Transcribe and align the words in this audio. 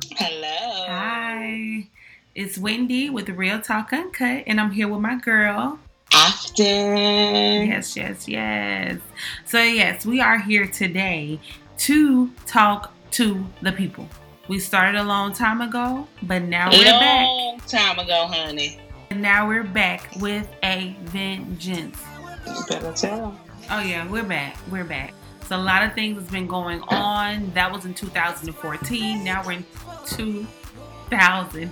Hello. 0.00 0.86
Hi. 0.86 1.86
It's 2.34 2.56
Wendy 2.56 3.10
with 3.10 3.28
Real 3.28 3.60
Talk 3.60 3.92
Uncut, 3.92 4.44
and 4.46 4.58
I'm 4.58 4.70
here 4.70 4.88
with 4.88 5.00
my 5.00 5.16
girl. 5.16 5.78
Afton. 6.14 7.66
Yes, 7.66 7.94
yes, 7.94 8.26
yes. 8.26 9.00
So, 9.44 9.62
yes, 9.62 10.06
we 10.06 10.20
are 10.22 10.38
here 10.38 10.66
today 10.66 11.38
to 11.78 12.30
talk 12.46 12.94
to 13.12 13.46
the 13.60 13.72
people. 13.72 14.08
We 14.48 14.58
started 14.60 14.98
a 14.98 15.04
long 15.04 15.34
time 15.34 15.60
ago, 15.60 16.08
but 16.22 16.42
now 16.42 16.70
we're 16.70 16.84
back. 16.84 17.26
Long 17.26 17.60
time 17.60 17.98
ago, 17.98 18.26
honey. 18.28 18.80
And 19.10 19.20
now 19.20 19.46
we're 19.46 19.62
back 19.62 20.08
with 20.20 20.48
a 20.64 20.96
vengeance. 21.02 22.02
You 22.46 22.64
better 22.66 22.92
tell. 22.92 23.38
Oh, 23.70 23.80
yeah, 23.80 24.08
we're 24.08 24.24
back. 24.24 24.56
We're 24.70 24.84
back. 24.84 25.12
A 25.52 25.58
lot 25.58 25.82
of 25.82 25.92
things 25.92 26.18
has 26.18 26.30
been 26.30 26.46
going 26.46 26.80
on. 26.88 27.52
That 27.52 27.70
was 27.70 27.84
in 27.84 27.92
2014. 27.92 29.22
Now 29.22 29.44
we're 29.44 29.52
in 29.52 29.66
2020. 30.06 31.10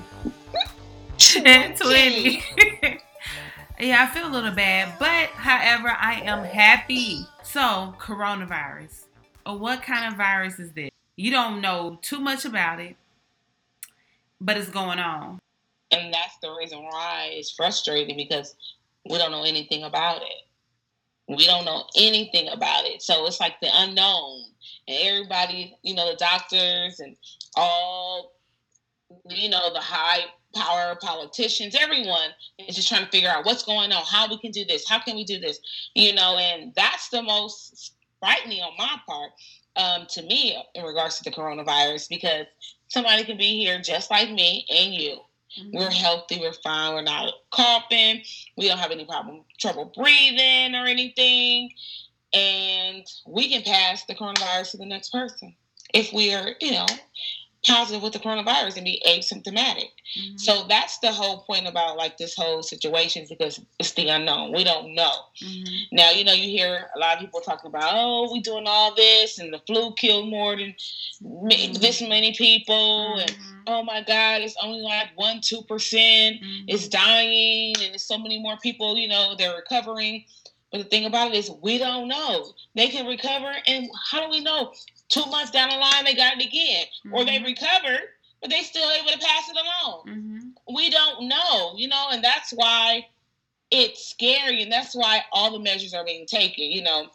yeah, 3.80 4.02
I 4.02 4.06
feel 4.12 4.26
a 4.26 4.28
little 4.28 4.50
bad, 4.50 4.98
but 4.98 5.30
however, 5.30 5.96
I 5.98 6.20
am 6.20 6.44
happy. 6.44 7.24
So, 7.42 7.94
coronavirus. 7.98 9.06
Or 9.46 9.56
what 9.56 9.82
kind 9.82 10.12
of 10.12 10.18
virus 10.18 10.58
is 10.58 10.72
this? 10.72 10.90
You 11.16 11.30
don't 11.30 11.62
know 11.62 11.98
too 12.02 12.20
much 12.20 12.44
about 12.44 12.80
it, 12.80 12.96
but 14.42 14.58
it's 14.58 14.68
going 14.68 14.98
on. 14.98 15.38
And 15.90 16.12
that's 16.12 16.36
the 16.42 16.52
reason 16.52 16.82
why 16.82 17.30
it's 17.32 17.50
frustrating 17.50 18.18
because 18.18 18.56
we 19.08 19.16
don't 19.16 19.30
know 19.30 19.44
anything 19.44 19.84
about 19.84 20.20
it. 20.20 20.44
We 21.30 21.46
don't 21.46 21.64
know 21.64 21.84
anything 21.96 22.48
about 22.48 22.86
it. 22.86 23.02
So 23.02 23.24
it's 23.26 23.38
like 23.38 23.60
the 23.60 23.68
unknown. 23.72 24.42
And 24.88 24.98
everybody, 25.00 25.76
you 25.82 25.94
know, 25.94 26.10
the 26.10 26.16
doctors 26.16 26.98
and 26.98 27.16
all, 27.54 28.32
you 29.28 29.48
know, 29.48 29.72
the 29.72 29.80
high 29.80 30.24
power 30.56 30.96
politicians, 31.00 31.76
everyone 31.78 32.30
is 32.58 32.74
just 32.74 32.88
trying 32.88 33.04
to 33.04 33.10
figure 33.10 33.28
out 33.28 33.44
what's 33.44 33.62
going 33.62 33.92
on, 33.92 34.02
how 34.04 34.28
we 34.28 34.38
can 34.38 34.50
do 34.50 34.64
this, 34.64 34.88
how 34.88 34.98
can 34.98 35.14
we 35.14 35.24
do 35.24 35.38
this, 35.38 35.60
you 35.94 36.12
know, 36.12 36.36
and 36.36 36.74
that's 36.74 37.10
the 37.10 37.22
most 37.22 37.94
frightening 38.18 38.60
on 38.60 38.72
my 38.76 38.96
part 39.08 39.30
um, 39.76 40.06
to 40.10 40.22
me 40.22 40.60
in 40.74 40.84
regards 40.84 41.18
to 41.18 41.24
the 41.24 41.30
coronavirus 41.30 42.08
because 42.08 42.46
somebody 42.88 43.22
can 43.22 43.38
be 43.38 43.62
here 43.62 43.80
just 43.80 44.10
like 44.10 44.30
me 44.30 44.66
and 44.68 44.92
you. 44.92 45.20
Mm-hmm. 45.58 45.76
We're 45.76 45.90
healthy, 45.90 46.38
we're 46.40 46.52
fine, 46.52 46.94
we're 46.94 47.02
not 47.02 47.32
coughing, 47.50 48.22
we 48.56 48.68
don't 48.68 48.78
have 48.78 48.92
any 48.92 49.04
problem 49.04 49.44
trouble 49.58 49.92
breathing 49.96 50.74
or 50.74 50.86
anything, 50.86 51.70
and 52.32 53.04
we 53.26 53.48
can 53.48 53.62
pass 53.62 54.04
the 54.04 54.14
coronavirus 54.14 54.72
to 54.72 54.76
the 54.76 54.86
next 54.86 55.10
person 55.10 55.54
if 55.92 56.12
we 56.12 56.32
are, 56.34 56.50
you 56.60 56.72
know, 56.72 56.86
positive 57.66 58.02
with 58.02 58.12
the 58.12 58.18
coronavirus 58.18 58.76
and 58.76 58.84
be 58.84 59.02
asymptomatic. 59.06 59.90
Mm-hmm. 60.18 60.36
So 60.36 60.64
that's 60.68 60.98
the 60.98 61.12
whole 61.12 61.42
point 61.42 61.68
about 61.68 61.96
like 61.96 62.16
this 62.16 62.34
whole 62.34 62.62
situation 62.62 63.26
because 63.28 63.60
it's 63.78 63.92
the 63.92 64.08
unknown. 64.08 64.52
We 64.54 64.64
don't 64.64 64.94
know. 64.94 65.12
Mm-hmm. 65.42 65.96
Now, 65.96 66.10
you 66.10 66.24
know, 66.24 66.32
you 66.32 66.48
hear 66.48 66.88
a 66.94 66.98
lot 66.98 67.14
of 67.14 67.20
people 67.20 67.40
talking 67.40 67.68
about, 67.68 67.92
oh, 67.94 68.30
we 68.32 68.40
doing 68.40 68.64
all 68.66 68.94
this 68.94 69.38
and 69.38 69.52
the 69.52 69.60
flu 69.66 69.92
killed 69.94 70.30
more 70.30 70.56
than 70.56 70.74
mm-hmm. 71.22 71.72
this 71.74 72.00
many 72.00 72.34
people 72.34 73.16
and 73.18 73.30
mm-hmm. 73.30 73.60
oh 73.66 73.82
my 73.82 74.02
God, 74.02 74.40
it's 74.40 74.56
only 74.62 74.80
like 74.80 75.08
one, 75.16 75.40
two 75.42 75.62
percent 75.62 76.36
is 76.66 76.88
mm-hmm. 76.88 76.90
dying 76.90 77.74
and 77.82 77.92
there's 77.92 78.04
so 78.04 78.16
many 78.16 78.40
more 78.40 78.56
people, 78.62 78.96
you 78.96 79.08
know, 79.08 79.34
they're 79.36 79.56
recovering. 79.56 80.24
But 80.72 80.78
the 80.78 80.84
thing 80.84 81.04
about 81.04 81.32
it 81.32 81.34
is, 81.34 81.50
we 81.62 81.78
don't 81.78 82.06
know. 82.06 82.52
They 82.76 82.86
can 82.88 83.04
recover, 83.04 83.52
and 83.66 83.88
how 84.08 84.24
do 84.24 84.30
we 84.30 84.40
know? 84.40 84.72
Two 85.10 85.26
months 85.26 85.50
down 85.50 85.68
the 85.68 85.76
line 85.76 86.04
they 86.04 86.14
got 86.14 86.40
it 86.40 86.46
again, 86.46 86.86
mm-hmm. 87.04 87.14
or 87.14 87.24
they 87.24 87.36
mm-hmm. 87.36 87.46
recovered, 87.46 88.08
but 88.40 88.48
they 88.48 88.62
still 88.62 88.90
able 88.90 89.10
to 89.10 89.18
pass 89.18 89.50
it 89.50 89.56
along. 89.56 90.04
Mm-hmm. 90.06 90.74
We 90.74 90.88
don't 90.88 91.28
know, 91.28 91.74
you 91.76 91.88
know, 91.88 92.06
and 92.10 92.24
that's 92.24 92.52
why 92.52 93.06
it's 93.70 94.08
scary, 94.08 94.62
and 94.62 94.72
that's 94.72 94.94
why 94.94 95.22
all 95.32 95.52
the 95.52 95.58
measures 95.58 95.92
are 95.92 96.04
being 96.04 96.26
taken. 96.26 96.64
You 96.64 96.82
know, 96.82 97.08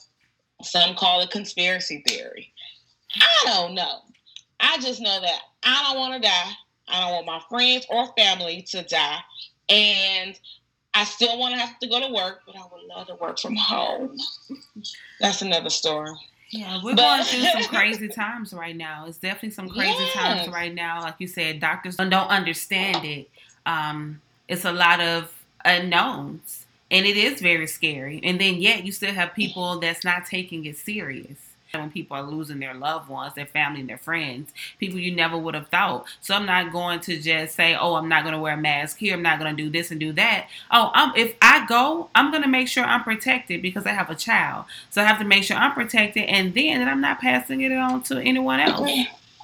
some 0.61 0.95
call 0.95 1.21
it 1.21 1.31
conspiracy 1.31 2.03
theory. 2.07 2.53
I 3.15 3.43
don't 3.45 3.73
know. 3.73 3.99
I 4.59 4.77
just 4.79 5.01
know 5.01 5.21
that 5.21 5.39
I 5.63 5.83
don't 5.83 5.99
want 5.99 6.21
to 6.21 6.27
die. 6.27 6.51
I 6.87 7.01
don't 7.01 7.11
want 7.13 7.25
my 7.25 7.41
friends 7.49 7.85
or 7.89 8.13
family 8.15 8.61
to 8.69 8.83
die, 8.83 9.19
and 9.69 10.39
I 10.93 11.03
still 11.03 11.39
want 11.39 11.55
to 11.55 11.59
have 11.59 11.79
to 11.79 11.87
go 11.87 11.99
to 11.99 12.13
work, 12.13 12.41
but 12.45 12.55
I 12.55 12.61
would 12.71 12.83
love 12.87 13.07
to 13.07 13.15
work 13.15 13.39
from 13.39 13.55
home. 13.55 14.17
That's 15.19 15.41
another 15.41 15.69
story. 15.69 16.11
Yeah, 16.55 16.79
we're 16.83 16.95
but, 16.95 17.01
going 17.01 17.23
through 17.23 17.61
some 17.61 17.69
crazy 17.69 18.07
times 18.07 18.53
right 18.53 18.75
now. 18.75 19.05
It's 19.07 19.17
definitely 19.17 19.51
some 19.51 19.69
crazy 19.69 19.91
yes. 19.97 20.13
times 20.13 20.47
right 20.49 20.73
now. 20.73 21.01
Like 21.01 21.15
you 21.19 21.27
said, 21.27 21.59
doctors 21.59 21.97
don't 21.97 22.13
understand 22.13 23.03
it. 23.03 23.29
Um, 23.65 24.21
it's 24.47 24.63
a 24.63 24.71
lot 24.71 25.01
of 25.01 25.33
unknowns, 25.65 26.65
and 26.89 27.05
it 27.05 27.17
is 27.17 27.41
very 27.41 27.67
scary. 27.67 28.21
And 28.23 28.39
then 28.39 28.55
yet 28.55 28.85
you 28.85 28.91
still 28.91 29.13
have 29.13 29.33
people 29.33 29.79
that's 29.79 30.05
not 30.05 30.25
taking 30.25 30.65
it 30.65 30.77
serious 30.77 31.54
when 31.79 31.91
people 31.91 32.17
are 32.17 32.23
losing 32.23 32.59
their 32.59 32.73
loved 32.73 33.09
ones, 33.09 33.33
their 33.33 33.45
family, 33.45 33.79
and 33.81 33.89
their 33.89 33.97
friends, 33.97 34.51
people 34.79 34.99
you 34.99 35.15
never 35.15 35.37
would 35.37 35.55
have 35.55 35.67
thought. 35.69 36.05
So 36.21 36.35
I'm 36.35 36.45
not 36.45 36.71
going 36.71 36.99
to 37.01 37.19
just 37.19 37.55
say, 37.55 37.75
"Oh, 37.75 37.95
I'm 37.95 38.09
not 38.09 38.23
going 38.23 38.33
to 38.33 38.39
wear 38.39 38.53
a 38.53 38.57
mask 38.57 38.97
here. 38.97 39.13
I'm 39.13 39.21
not 39.21 39.39
going 39.39 39.55
to 39.55 39.63
do 39.63 39.69
this 39.69 39.91
and 39.91 39.99
do 39.99 40.11
that." 40.13 40.47
Oh, 40.71 40.91
I'm, 40.93 41.15
if 41.15 41.35
I 41.41 41.65
go, 41.65 42.09
I'm 42.15 42.31
going 42.31 42.43
to 42.43 42.49
make 42.49 42.67
sure 42.67 42.83
I'm 42.83 43.03
protected 43.03 43.61
because 43.61 43.85
I 43.85 43.91
have 43.91 44.09
a 44.09 44.15
child. 44.15 44.65
So 44.89 45.01
I 45.01 45.05
have 45.05 45.19
to 45.19 45.25
make 45.25 45.43
sure 45.43 45.57
I'm 45.57 45.73
protected, 45.73 46.23
and 46.25 46.53
then 46.53 46.79
that 46.79 46.87
I'm 46.87 47.01
not 47.01 47.19
passing 47.19 47.61
it 47.61 47.71
on 47.71 48.03
to 48.03 48.19
anyone 48.19 48.59
else. 48.59 48.91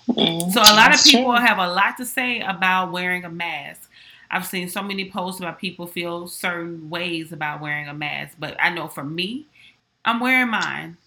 So 0.07 0.61
a 0.61 0.75
lot 0.75 0.93
of 0.93 1.03
people 1.03 1.31
have 1.33 1.57
a 1.57 1.67
lot 1.67 1.97
to 1.97 2.05
say 2.05 2.41
about 2.41 2.91
wearing 2.91 3.23
a 3.23 3.29
mask. 3.29 3.89
I've 4.29 4.45
seen 4.45 4.69
so 4.69 4.81
many 4.81 5.09
posts 5.09 5.39
about 5.41 5.59
people 5.59 5.85
feel 5.87 6.27
certain 6.27 6.89
ways 6.89 7.31
about 7.33 7.61
wearing 7.61 7.87
a 7.87 7.93
mask, 7.93 8.37
but 8.39 8.55
I 8.59 8.69
know 8.69 8.87
for 8.87 9.03
me, 9.03 9.47
I'm 10.05 10.19
wearing 10.19 10.49
mine. 10.49 10.97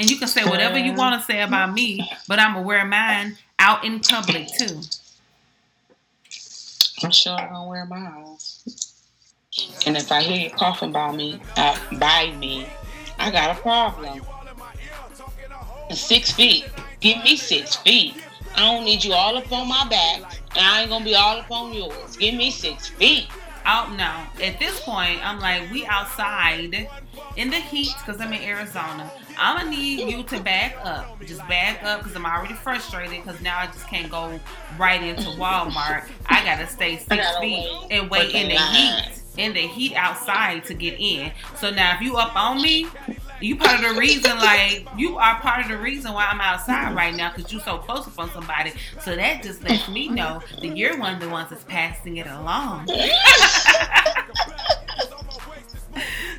And 0.00 0.10
you 0.10 0.16
can 0.16 0.28
say 0.28 0.46
whatever 0.46 0.78
you 0.78 0.94
want 0.94 1.20
to 1.20 1.26
say 1.26 1.42
about 1.42 1.74
me, 1.74 2.10
but 2.26 2.38
I'm 2.38 2.54
gonna 2.54 2.66
wear 2.66 2.86
mine 2.86 3.36
out 3.58 3.84
in 3.84 4.00
public 4.00 4.48
too. 4.48 4.80
I'm 7.04 7.10
sure 7.10 7.34
I'm 7.34 7.52
gonna 7.52 7.68
wear 7.68 7.84
mine. 7.84 8.38
And 9.84 9.98
if 9.98 10.10
I 10.10 10.22
hear 10.22 10.38
you 10.38 10.50
coughing 10.56 10.90
by 10.90 11.12
me, 11.12 11.38
uh, 11.54 11.78
by 11.98 12.34
me, 12.38 12.66
I 13.18 13.30
got 13.30 13.58
a 13.58 13.60
problem. 13.60 14.22
Six 15.90 16.32
feet. 16.32 16.64
Give 17.00 17.22
me 17.22 17.36
six 17.36 17.76
feet. 17.76 18.14
I 18.56 18.72
don't 18.72 18.86
need 18.86 19.04
you 19.04 19.12
all 19.12 19.36
up 19.36 19.52
on 19.52 19.68
my 19.68 19.86
back, 19.90 20.22
and 20.56 20.64
I 20.64 20.80
ain't 20.80 20.88
gonna 20.88 21.04
be 21.04 21.14
all 21.14 21.36
up 21.40 21.50
on 21.50 21.74
yours. 21.74 22.16
Give 22.16 22.34
me 22.34 22.50
six 22.50 22.88
feet. 22.88 23.26
Out 23.64 23.92
now. 23.96 24.28
At 24.42 24.58
this 24.58 24.80
point, 24.80 25.24
I'm 25.26 25.38
like, 25.38 25.70
we 25.70 25.84
outside 25.86 26.88
in 27.36 27.50
the 27.50 27.56
heat 27.56 27.92
because 27.98 28.20
I'm 28.20 28.32
in 28.32 28.42
Arizona. 28.42 29.10
I'm 29.38 29.58
gonna 29.58 29.70
need 29.70 30.10
you 30.10 30.22
to 30.24 30.40
back 30.40 30.76
up. 30.82 31.20
Just 31.24 31.46
back 31.48 31.82
up 31.84 32.00
because 32.00 32.16
I'm 32.16 32.26
already 32.26 32.54
frustrated 32.54 33.24
because 33.24 33.40
now 33.40 33.58
I 33.58 33.66
just 33.66 33.86
can't 33.88 34.10
go 34.10 34.40
right 34.78 35.02
into 35.02 35.28
Walmart. 35.30 36.08
I 36.26 36.44
gotta 36.44 36.66
stay 36.66 36.96
six 36.98 37.26
feet 37.38 37.68
and 37.90 38.10
wait 38.10 38.34
in 38.34 38.48
the 38.48 38.58
heat. 38.58 39.22
In 39.36 39.52
the 39.52 39.60
heat 39.60 39.94
outside 39.94 40.64
to 40.64 40.74
get 40.74 40.98
in. 40.98 41.30
So 41.56 41.70
now 41.70 41.94
if 41.94 42.00
you 42.00 42.16
up 42.16 42.34
on 42.36 42.60
me, 42.60 42.88
you 43.40 43.56
part 43.56 43.82
of 43.82 43.94
the 43.94 43.98
reason, 43.98 44.36
like 44.38 44.86
you 44.96 45.16
are 45.16 45.40
part 45.40 45.62
of 45.62 45.68
the 45.70 45.78
reason 45.78 46.12
why 46.12 46.26
I'm 46.26 46.40
outside 46.40 46.94
right 46.94 47.14
now 47.14 47.32
because 47.34 47.52
you're 47.52 47.62
so 47.62 47.78
close 47.78 48.06
up 48.06 48.18
on 48.18 48.30
somebody. 48.30 48.72
So 49.00 49.16
that 49.16 49.42
just 49.42 49.62
lets 49.62 49.88
me 49.88 50.08
know 50.08 50.42
that 50.60 50.76
you're 50.76 50.98
one 50.98 51.14
of 51.14 51.20
the 51.20 51.28
ones 51.28 51.50
that's 51.50 51.64
passing 51.64 52.18
it 52.18 52.26
along. 52.26 52.86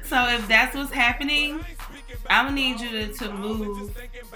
so 0.04 0.28
if 0.30 0.48
that's 0.48 0.76
what's 0.76 0.92
happening, 0.92 1.64
I'm 2.32 2.46
gonna 2.46 2.56
need 2.56 2.80
you 2.80 2.90
to, 2.90 3.14
to 3.14 3.34
move 3.34 3.92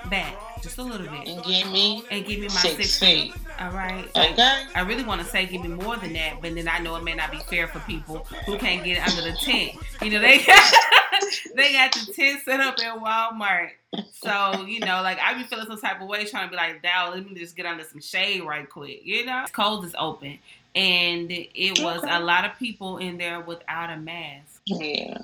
back 0.09 0.61
just 0.61 0.78
a 0.78 0.83
little 0.83 1.07
bit 1.07 1.28
and 1.28 1.44
give 1.44 1.72
me 1.72 2.03
and 2.11 2.25
give 2.25 2.39
me 2.39 2.47
my 2.47 2.53
six, 2.53 2.75
six 2.75 3.00
feet. 3.00 3.33
All 3.59 3.72
right. 3.72 4.06
Okay. 4.15 4.63
I 4.75 4.81
really 4.81 5.03
want 5.03 5.21
to 5.21 5.27
say 5.27 5.45
give 5.45 5.62
me 5.62 5.69
more 5.69 5.95
than 5.95 6.13
that, 6.13 6.42
but 6.42 6.56
then 6.56 6.68
I 6.68 6.80
know 6.80 6.95
it 6.97 7.03
may 7.03 7.15
not 7.15 7.31
be 7.31 7.38
fair 7.38 7.68
for 7.68 7.80
people 7.80 8.25
who 8.45 8.57
can't 8.57 8.83
get 8.83 9.07
under 9.07 9.21
the 9.21 9.38
tent. 9.38 9.75
You 10.01 10.12
know 10.12 10.19
they 10.19 10.39
got, 10.39 10.74
they 11.56 11.71
got 11.71 11.94
the 11.94 12.13
tent 12.13 12.42
set 12.44 12.59
up 12.59 12.75
at 12.80 13.00
Walmart. 13.01 13.69
So 14.12 14.65
you 14.65 14.81
know, 14.81 15.01
like 15.01 15.19
I 15.19 15.33
be 15.33 15.44
feeling 15.44 15.65
some 15.68 15.80
type 15.80 16.01
of 16.01 16.07
way 16.09 16.25
trying 16.25 16.47
to 16.47 16.50
be 16.50 16.57
like, 16.57 16.81
"Dow, 16.81 17.12
let 17.13 17.25
me 17.25 17.33
just 17.39 17.56
get 17.56 17.65
under 17.65 17.86
some 17.86 18.01
shade 18.01 18.44
right 18.44 18.69
quick." 18.69 19.06
You 19.06 19.25
know, 19.25 19.44
it's 19.44 19.51
Cold 19.51 19.86
is 19.86 19.95
open, 19.97 20.39
and 20.75 21.31
it 21.31 21.81
was 21.81 22.03
okay. 22.03 22.13
a 22.13 22.19
lot 22.19 22.44
of 22.44 22.57
people 22.59 22.97
in 22.97 23.18
there 23.18 23.39
without 23.39 23.89
a 23.89 23.97
mask. 23.97 24.62
Yeah. 24.65 25.18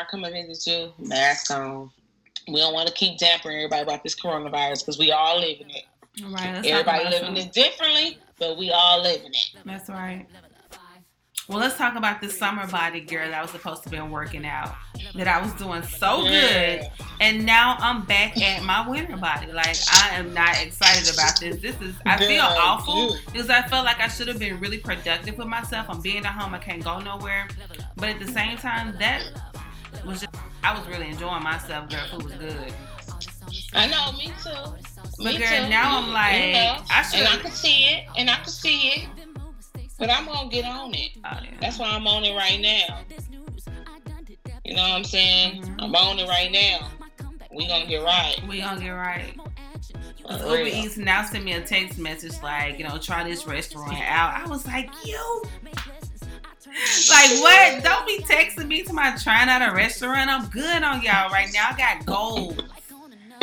I 0.00 0.04
come 0.10 0.24
and 0.24 0.48
visit 0.48 0.70
you, 0.70 0.92
mask 0.98 1.50
on. 1.50 1.90
We 2.48 2.56
don't 2.56 2.72
want 2.72 2.88
to 2.88 2.94
keep 2.94 3.18
dampering 3.18 3.56
everybody 3.56 3.82
about 3.82 4.02
this 4.02 4.18
coronavirus 4.18 4.80
because 4.80 4.98
we 4.98 5.12
all 5.12 5.38
live 5.38 5.60
in 5.60 5.70
it. 5.70 5.84
Right. 6.24 6.64
Everybody 6.64 7.04
living 7.08 7.36
it 7.36 7.52
differently, 7.52 8.18
but 8.38 8.58
we 8.58 8.70
all 8.70 9.02
live 9.02 9.20
in 9.20 9.32
it. 9.32 9.50
That's 9.64 9.88
right. 9.88 10.26
Well, 11.50 11.58
let's 11.58 11.76
talk 11.76 11.96
about 11.96 12.20
this 12.20 12.38
summer 12.38 12.64
body 12.68 13.00
girl 13.00 13.28
that 13.28 13.42
was 13.42 13.50
supposed 13.50 13.82
to 13.82 13.90
be 13.90 14.00
working 14.00 14.46
out. 14.46 14.72
That 15.16 15.26
I 15.26 15.42
was 15.42 15.52
doing 15.54 15.82
so 15.82 16.22
good, 16.22 16.88
and 17.20 17.44
now 17.44 17.76
I'm 17.80 18.04
back 18.04 18.40
at 18.40 18.62
my 18.62 18.88
winter 18.88 19.16
body. 19.16 19.50
Like 19.50 19.76
I 19.90 20.10
am 20.12 20.32
not 20.32 20.62
excited 20.62 21.12
about 21.12 21.40
this. 21.40 21.60
This 21.60 21.74
is 21.80 21.96
I 22.06 22.18
feel 22.18 22.42
awful 22.42 23.16
because 23.26 23.50
I 23.50 23.62
felt 23.62 23.84
like 23.84 23.98
I 23.98 24.06
should 24.06 24.28
have 24.28 24.38
been 24.38 24.60
really 24.60 24.78
productive 24.78 25.38
with 25.38 25.48
myself. 25.48 25.86
I'm 25.88 26.00
being 26.00 26.24
at 26.24 26.26
home. 26.26 26.54
I 26.54 26.58
can't 26.58 26.84
go 26.84 27.00
nowhere, 27.00 27.48
but 27.96 28.10
at 28.10 28.20
the 28.20 28.28
same 28.28 28.56
time, 28.56 28.94
that 29.00 29.24
was 30.04 30.20
just 30.20 30.34
I 30.62 30.78
was 30.78 30.86
really 30.88 31.08
enjoying 31.08 31.42
myself. 31.42 31.88
Girl, 31.88 32.06
food 32.10 32.22
was 32.24 32.32
good. 32.34 32.72
I 33.74 33.86
know, 33.86 34.12
me 34.12 34.26
too. 34.42 34.50
But 35.22 35.38
girl, 35.38 35.68
now 35.68 35.98
I'm 35.98 36.12
like, 36.12 36.46
you 36.46 36.52
know, 36.52 36.82
I 36.90 37.02
should. 37.02 37.20
And 37.20 37.28
I 37.28 37.36
can 37.36 37.50
see 37.50 37.84
it, 37.84 38.06
and 38.16 38.30
I 38.30 38.36
can 38.36 38.48
see 38.48 38.88
it. 38.88 39.08
But 39.98 40.10
I'm 40.10 40.26
gonna 40.26 40.48
get 40.48 40.64
on 40.64 40.94
it. 40.94 41.10
Oh, 41.24 41.38
yeah. 41.42 41.50
That's 41.60 41.78
why 41.78 41.88
I'm 41.90 42.06
on 42.06 42.24
it 42.24 42.34
right 42.34 42.60
now. 42.60 43.00
You 44.64 44.74
know 44.76 44.82
what 44.82 44.90
I'm 44.92 45.04
saying? 45.04 45.62
Mm-hmm. 45.62 45.80
I'm 45.80 45.94
on 45.94 46.18
it 46.18 46.28
right 46.28 46.50
now. 46.50 46.88
We 47.54 47.66
gonna 47.66 47.86
get 47.86 48.02
right. 48.02 48.40
We 48.48 48.60
gonna 48.60 48.80
get 48.80 48.90
right. 48.90 49.34
Uber 50.30 50.62
Eats 50.62 50.96
now 50.96 51.24
sent 51.24 51.44
me 51.44 51.52
a 51.52 51.60
text 51.60 51.98
message 51.98 52.40
like, 52.42 52.78
you 52.78 52.84
know, 52.84 52.98
try 52.98 53.24
this 53.24 53.46
restaurant 53.46 54.00
out. 54.06 54.40
I 54.40 54.48
was 54.48 54.64
like, 54.66 54.88
you. 55.04 55.42
Like 57.08 57.30
what? 57.40 57.84
Don't 57.84 58.06
be 58.06 58.18
texting 58.20 58.68
me 58.68 58.82
to 58.82 58.92
my 58.92 59.16
trying 59.16 59.48
out 59.48 59.68
a 59.68 59.74
restaurant. 59.74 60.30
I'm 60.30 60.48
good 60.48 60.82
on 60.82 61.02
y'all 61.02 61.30
right 61.30 61.48
now. 61.52 61.70
I 61.72 61.76
got 61.76 62.06
gold. 62.06 62.64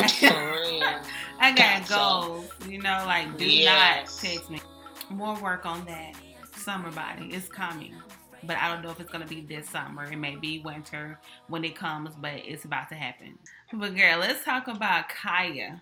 I 1.40 1.52
got 1.54 1.88
goals. 1.88 2.50
You 2.66 2.80
know, 2.80 3.04
like 3.06 3.36
do 3.36 3.44
yes. 3.44 4.22
not 4.22 4.30
text 4.30 4.50
me. 4.50 4.60
More 5.10 5.40
work 5.42 5.66
on 5.66 5.84
that 5.86 6.14
summer 6.56 6.90
body 6.90 7.34
is 7.34 7.48
coming. 7.48 7.94
But 8.44 8.56
I 8.56 8.72
don't 8.72 8.82
know 8.82 8.90
if 8.90 9.00
it's 9.00 9.10
gonna 9.10 9.26
be 9.26 9.42
this 9.42 9.68
summer. 9.68 10.04
It 10.10 10.16
may 10.16 10.36
be 10.36 10.60
winter 10.60 11.18
when 11.48 11.64
it 11.64 11.76
comes, 11.76 12.14
but 12.20 12.34
it's 12.34 12.64
about 12.64 12.88
to 12.90 12.94
happen. 12.94 13.38
But 13.72 13.94
girl, 13.94 14.18
let's 14.18 14.44
talk 14.44 14.68
about 14.68 15.10
Khia. 15.10 15.80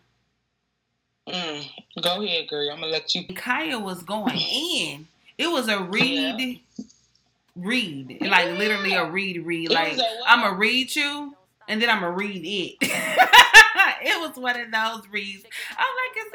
Mm, 1.28 1.68
go 2.02 2.22
ahead, 2.22 2.48
girl. 2.48 2.70
I'm 2.70 2.80
gonna 2.80 2.92
let 2.92 3.14
you. 3.14 3.24
Khia 3.26 3.80
was 3.80 4.02
going 4.02 4.36
in. 4.36 5.06
It 5.38 5.48
was 5.48 5.68
a 5.68 5.82
read, 5.82 6.40
yeah. 6.40 6.84
Read, 7.56 8.18
like 8.20 8.58
literally 8.58 8.94
a 8.94 9.10
read, 9.10 9.44
read. 9.46 9.70
It 9.70 9.74
like 9.74 9.98
I'm 10.26 10.42
gonna 10.42 10.56
read 10.56 10.94
you, 10.94 11.34
and 11.68 11.80
then 11.80 11.88
I'm 11.88 12.00
gonna 12.00 12.12
read 12.12 12.42
it. 12.44 12.76
it 12.82 14.20
was 14.20 14.36
one 14.36 14.60
of 14.60 14.70
those 14.70 15.10
reads. 15.10 15.44
I'm 15.70 15.86
like, 15.96 16.26
is 16.26 16.32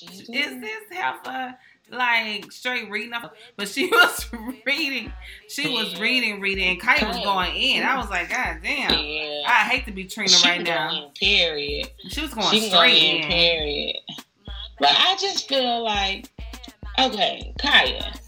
this 0.00 0.20
is 0.20 0.28
mm-hmm. 0.28 0.60
this 0.60 0.82
half 0.90 1.26
a 1.26 1.56
like 1.90 2.50
straight 2.50 2.90
reading 2.90 3.12
but 3.56 3.68
she 3.68 3.86
was 3.90 4.26
reading. 4.66 5.12
She 5.48 5.68
was 5.72 5.98
reading, 6.00 6.40
reading, 6.40 6.70
and 6.70 6.80
Khia 6.80 7.06
was 7.06 7.18
going 7.18 7.54
in. 7.54 7.82
I 7.82 7.98
was 7.98 8.08
like, 8.10 8.30
God 8.30 8.58
damn! 8.62 8.98
Yeah. 8.98 9.42
I 9.46 9.68
hate 9.68 9.86
to 9.86 9.92
be 9.92 10.04
Trina 10.04 10.30
she 10.30 10.48
right 10.48 10.62
now. 10.62 11.12
period. 11.18 11.90
She 12.08 12.20
was 12.22 12.34
going 12.34 12.50
she 12.50 12.68
straight 12.68 12.96
in, 12.96 13.22
in. 13.22 13.28
Period. 13.28 13.96
But 14.78 14.90
I 14.90 15.16
just 15.20 15.48
feel 15.48 15.84
like, 15.84 16.30
okay, 16.98 17.54
Khia, 17.58 18.18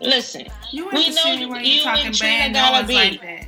listen. 0.00 0.46
You 0.70 0.88
we 0.92 1.10
know 1.10 1.32
you, 1.32 1.54
you 1.56 1.82
and 1.86 2.14
Trina 2.14 2.52
gotta 2.52 2.86
be. 2.86 2.94
Like 2.94 3.20
that. 3.20 3.46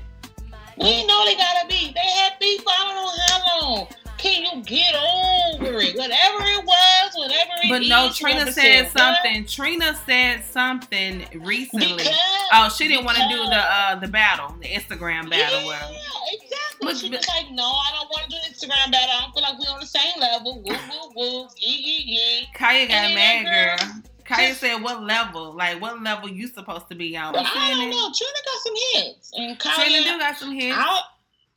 we 0.78 1.06
know 1.06 1.24
they 1.24 1.36
gotta 1.36 1.66
be. 1.68 1.92
They 1.92 2.10
had 2.18 2.32
beef. 2.40 2.62
I 2.66 2.84
don't 2.84 2.94
know 2.96 3.12
how 3.26 3.60
long. 3.60 3.88
Can 4.18 4.42
you 4.42 4.62
get 4.64 4.94
over 4.94 5.78
it? 5.78 5.96
Whatever 5.96 6.38
it 6.40 6.64
was, 6.64 7.12
whatever 7.14 7.50
it 7.62 7.68
But 7.68 7.82
no, 7.82 8.10
Trina 8.12 8.50
said 8.50 8.90
something. 8.90 9.42
What? 9.42 9.48
Trina 9.48 9.96
said 10.06 10.42
something 10.44 11.26
recently. 11.34 11.98
Because, 11.98 12.16
oh, 12.52 12.74
she 12.76 12.88
didn't 12.88 13.04
want 13.04 13.18
to 13.18 13.28
do 13.28 13.36
the 13.36 13.56
uh, 13.56 13.96
the 13.96 14.08
battle, 14.08 14.56
the 14.60 14.68
Instagram 14.68 15.28
battle. 15.28 15.62
Yeah, 15.64 15.92
exactly. 16.32 16.78
But, 16.80 16.96
she 16.96 17.10
was 17.10 17.26
like, 17.28 17.50
"No, 17.52 17.64
I 17.64 17.90
don't 17.92 18.08
want 18.08 18.24
to 18.24 18.30
do 18.30 18.36
Instagram 18.50 18.90
battle. 18.90 19.14
I 19.16 19.20
don't 19.20 19.34
feel 19.34 19.42
like 19.42 19.58
we're 19.58 19.72
on 19.72 19.80
the 19.80 19.86
same 19.86 20.18
level." 20.18 20.62
Woo, 20.62 20.72
woo, 20.72 21.12
woo. 21.14 21.48
Yeah, 21.58 21.76
yeah, 21.78 22.00
yeah. 22.04 22.46
Khia 22.56 22.88
got 22.88 22.90
and 22.90 23.14
mad, 23.14 23.44
girl. 23.44 23.88
girl. 23.88 24.02
Khia 24.28 24.54
said, 24.54 24.82
"What 24.82 25.02
level? 25.02 25.52
Like, 25.52 25.80
what 25.80 26.02
level 26.02 26.28
you 26.28 26.48
supposed 26.48 26.88
to 26.88 26.94
be 26.94 27.16
on?" 27.16 27.32
Well, 27.32 27.46
I 27.46 27.70
don't 27.70 27.90
know. 27.90 28.10
Trina 28.12 28.38
got 28.44 28.62
some 28.62 28.74
hits, 28.92 29.32
and 29.34 29.58
Khia, 29.58 29.74
Trina 29.74 30.04
do 30.04 30.18
got 30.18 30.36
some 30.36 30.52
hits. 30.52 30.76
I, 30.76 31.00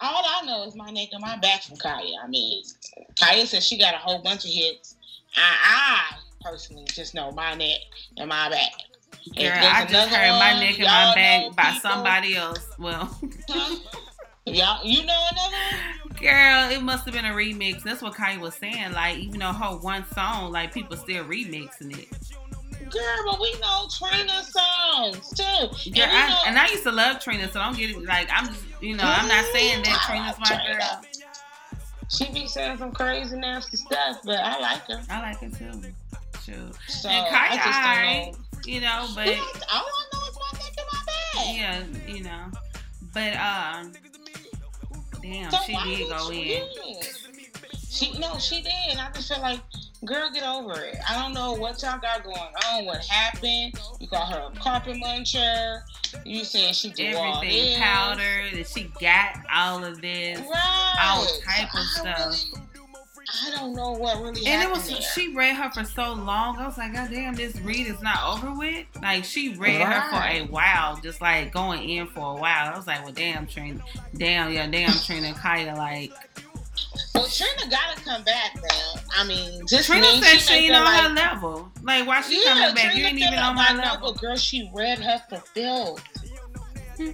all 0.01 0.24
I 0.25 0.45
know 0.45 0.63
is 0.63 0.75
my 0.75 0.92
neck 0.92 1.10
and 1.12 1.21
my 1.21 1.38
back 1.38 1.63
from 1.63 1.77
Khia. 1.77 2.13
I 2.24 2.27
mean, 2.27 2.63
Khia 3.16 3.45
said 3.48 3.63
she 3.63 3.77
got 3.77 3.95
a 3.95 3.98
whole 3.98 4.21
bunch 4.21 4.45
of 4.45 4.51
hits. 4.51 4.95
I, 5.36 5.42
I 5.42 6.18
personally 6.42 6.86
just 6.86 7.13
know 7.13 7.31
my 7.31 7.56
neck 7.56 7.80
and 8.18 8.30
my 8.30 8.50
back. 8.50 8.72
Girl, 9.36 9.51
I 9.54 9.86
just 9.86 10.10
heard 10.10 10.30
one, 10.30 10.39
my 10.39 10.60
neck 10.60 10.80
and 10.80 10.88
my 10.88 11.13
back 11.15 11.56
by 11.56 11.63
people. 11.74 11.89
somebody 11.89 12.36
else. 12.36 12.65
Well, 12.77 13.19
y'all, 14.45 14.86
you 14.86 15.06
know 15.06 15.25
another 15.31 15.57
Girl, 16.19 16.69
it 16.69 16.81
must 16.81 17.06
have 17.06 17.13
been 17.13 17.25
a 17.25 17.30
remix. 17.30 17.83
That's 17.83 18.01
what 18.01 18.13
Khia 18.13 18.39
was 18.39 18.56
saying. 18.56 18.92
Like, 18.92 19.18
even 19.18 19.39
though 19.39 19.54
her 19.54 19.77
one 19.77 20.06
song, 20.13 20.51
like 20.51 20.74
people 20.74 20.98
still 20.98 21.24
remixing 21.24 21.98
it. 21.98 22.07
Girl, 22.91 23.31
but 23.31 23.39
we 23.39 23.53
know 23.59 23.88
Trina 23.89 24.44
songs 24.44 25.30
too. 25.30 25.91
Girl, 25.91 26.03
and, 26.03 26.12
I, 26.12 26.30
know, 26.30 26.38
and 26.47 26.59
I 26.59 26.68
used 26.68 26.83
to 26.83 26.91
love 26.91 27.19
Trina, 27.19 27.47
so 27.51 27.59
don't 27.59 27.77
get 27.77 27.91
it. 27.91 28.03
Like 28.03 28.30
I'm 28.31 28.47
just, 28.47 28.63
you 28.81 28.95
know, 28.95 29.03
I'm 29.06 29.27
not 29.27 29.45
saying 29.53 29.83
that 29.83 30.01
Trina's 30.06 30.39
my 30.39 30.45
Trina. 30.45 30.80
girl. 30.80 31.01
She 32.09 32.31
be 32.31 32.47
saying 32.47 32.77
some 32.80 32.91
crazy 32.91 33.38
nasty 33.38 33.77
stuff, 33.77 34.21
but 34.25 34.39
I 34.39 34.59
like 34.59 34.81
her. 34.88 35.01
I 35.09 35.21
like 35.21 35.39
her 35.39 35.50
too. 35.50 35.94
True. 36.44 36.71
So, 36.88 37.09
and 37.09 37.27
Khia, 37.27 37.59
I 37.62 38.33
you 38.65 38.81
know, 38.81 39.07
but 39.13 39.27
I 39.27 39.83
know 40.13 40.19
is 40.27 40.38
my 40.39 40.59
neck 40.59 40.74
and 40.77 40.88
my 40.91 41.00
back. 41.06 41.56
Yeah, 41.56 42.13
you 42.13 42.24
know, 42.24 42.45
but 43.13 43.36
um, 43.36 43.94
damn, 45.21 45.51
so 45.51 45.57
she 45.65 45.74
did 45.83 46.09
go 46.09 46.31
in. 46.31 46.63
She 47.89 48.18
no, 48.18 48.38
she 48.38 48.62
did. 48.62 48.97
I 48.97 49.12
just 49.13 49.31
feel 49.31 49.41
like 49.41 49.59
Girl, 50.06 50.30
get 50.31 50.44
over 50.44 50.80
it. 50.80 50.98
I 51.10 51.22
don't 51.22 51.34
know 51.34 51.54
what 51.54 51.81
y'all 51.81 52.00
got 52.00 52.24
going 52.24 52.38
on. 52.38 52.86
What 52.86 53.04
happened? 53.06 53.74
You 54.00 54.07
call 54.07 54.25
her 54.28 54.50
a 54.50 54.57
carpet 54.57 54.96
muncher. 54.96 55.81
You 56.25 56.46
saying 56.46 56.74
she 56.74 56.90
did 56.92 57.16
everything 57.16 57.78
powder 57.78 58.46
that 58.54 58.68
she 58.68 58.90
got 59.01 59.38
all 59.54 59.84
of 59.84 60.01
this, 60.01 60.40
right. 60.40 60.96
all 61.01 61.25
type 61.46 61.74
of 61.74 61.86
stuff. 61.86 62.46
I 63.46 63.51
don't 63.51 63.75
know 63.75 63.92
what 63.92 64.22
really 64.22 64.46
and 64.48 64.63
it 64.63 64.72
was 64.72 64.90
there. 64.90 65.01
she 65.01 65.36
read 65.36 65.56
her 65.56 65.69
for 65.69 65.84
so 65.84 66.13
long. 66.13 66.57
I 66.57 66.66
was 66.66 66.78
like, 66.78 66.94
God 66.94 67.10
damn, 67.12 67.36
this 67.36 67.56
read 67.60 67.88
is 67.88 68.01
not 68.01 68.38
over 68.38 68.57
with. 68.57 68.86
Like 69.01 69.24
she 69.24 69.50
read 69.50 69.81
right. 69.81 69.94
her 69.94 70.10
for 70.10 70.44
a 70.44 70.48
while, 70.48 71.00
just 71.01 71.22
like 71.22 71.51
going 71.51 71.88
in 71.88 72.07
for 72.07 72.38
a 72.38 72.40
while. 72.40 72.74
I 72.74 72.78
was 72.78 72.88
like, 72.88 73.04
well, 73.04 73.13
damn, 73.13 73.46
Trina, 73.46 73.84
damn, 74.16 74.51
yeah, 74.51 74.68
damn, 74.68 74.92
Trina, 74.92 75.34
Khia, 75.34 75.78
like 75.78 76.12
well, 77.19 77.30
Trina 77.30 77.69
gotta 77.69 78.01
come 78.01 78.24
back 78.24 78.56
now. 78.56 79.01
I 79.18 79.25
mean, 79.25 79.66
just 79.68 79.88
Trina 79.88 80.06
said 80.21 80.39
she, 80.39 80.54
ain't 80.66 80.75
on 80.75 80.83
like, 80.83 81.01
her 81.04 81.10
level. 81.10 81.71
Like, 81.83 82.07
why 82.07 82.21
she 82.21 82.42
yeah, 82.44 82.54
coming 82.54 82.75
back? 82.75 82.92
Trina 82.92 83.00
you 83.00 83.06
ain't 83.06 83.18
even 83.19 83.39
on 83.39 83.55
my 83.55 83.74
level. 83.74 84.10
level. 84.10 84.13
Girl, 84.13 84.36
she 84.36 84.70
read 84.74 85.00
her 85.00 85.22
filth. 85.53 86.03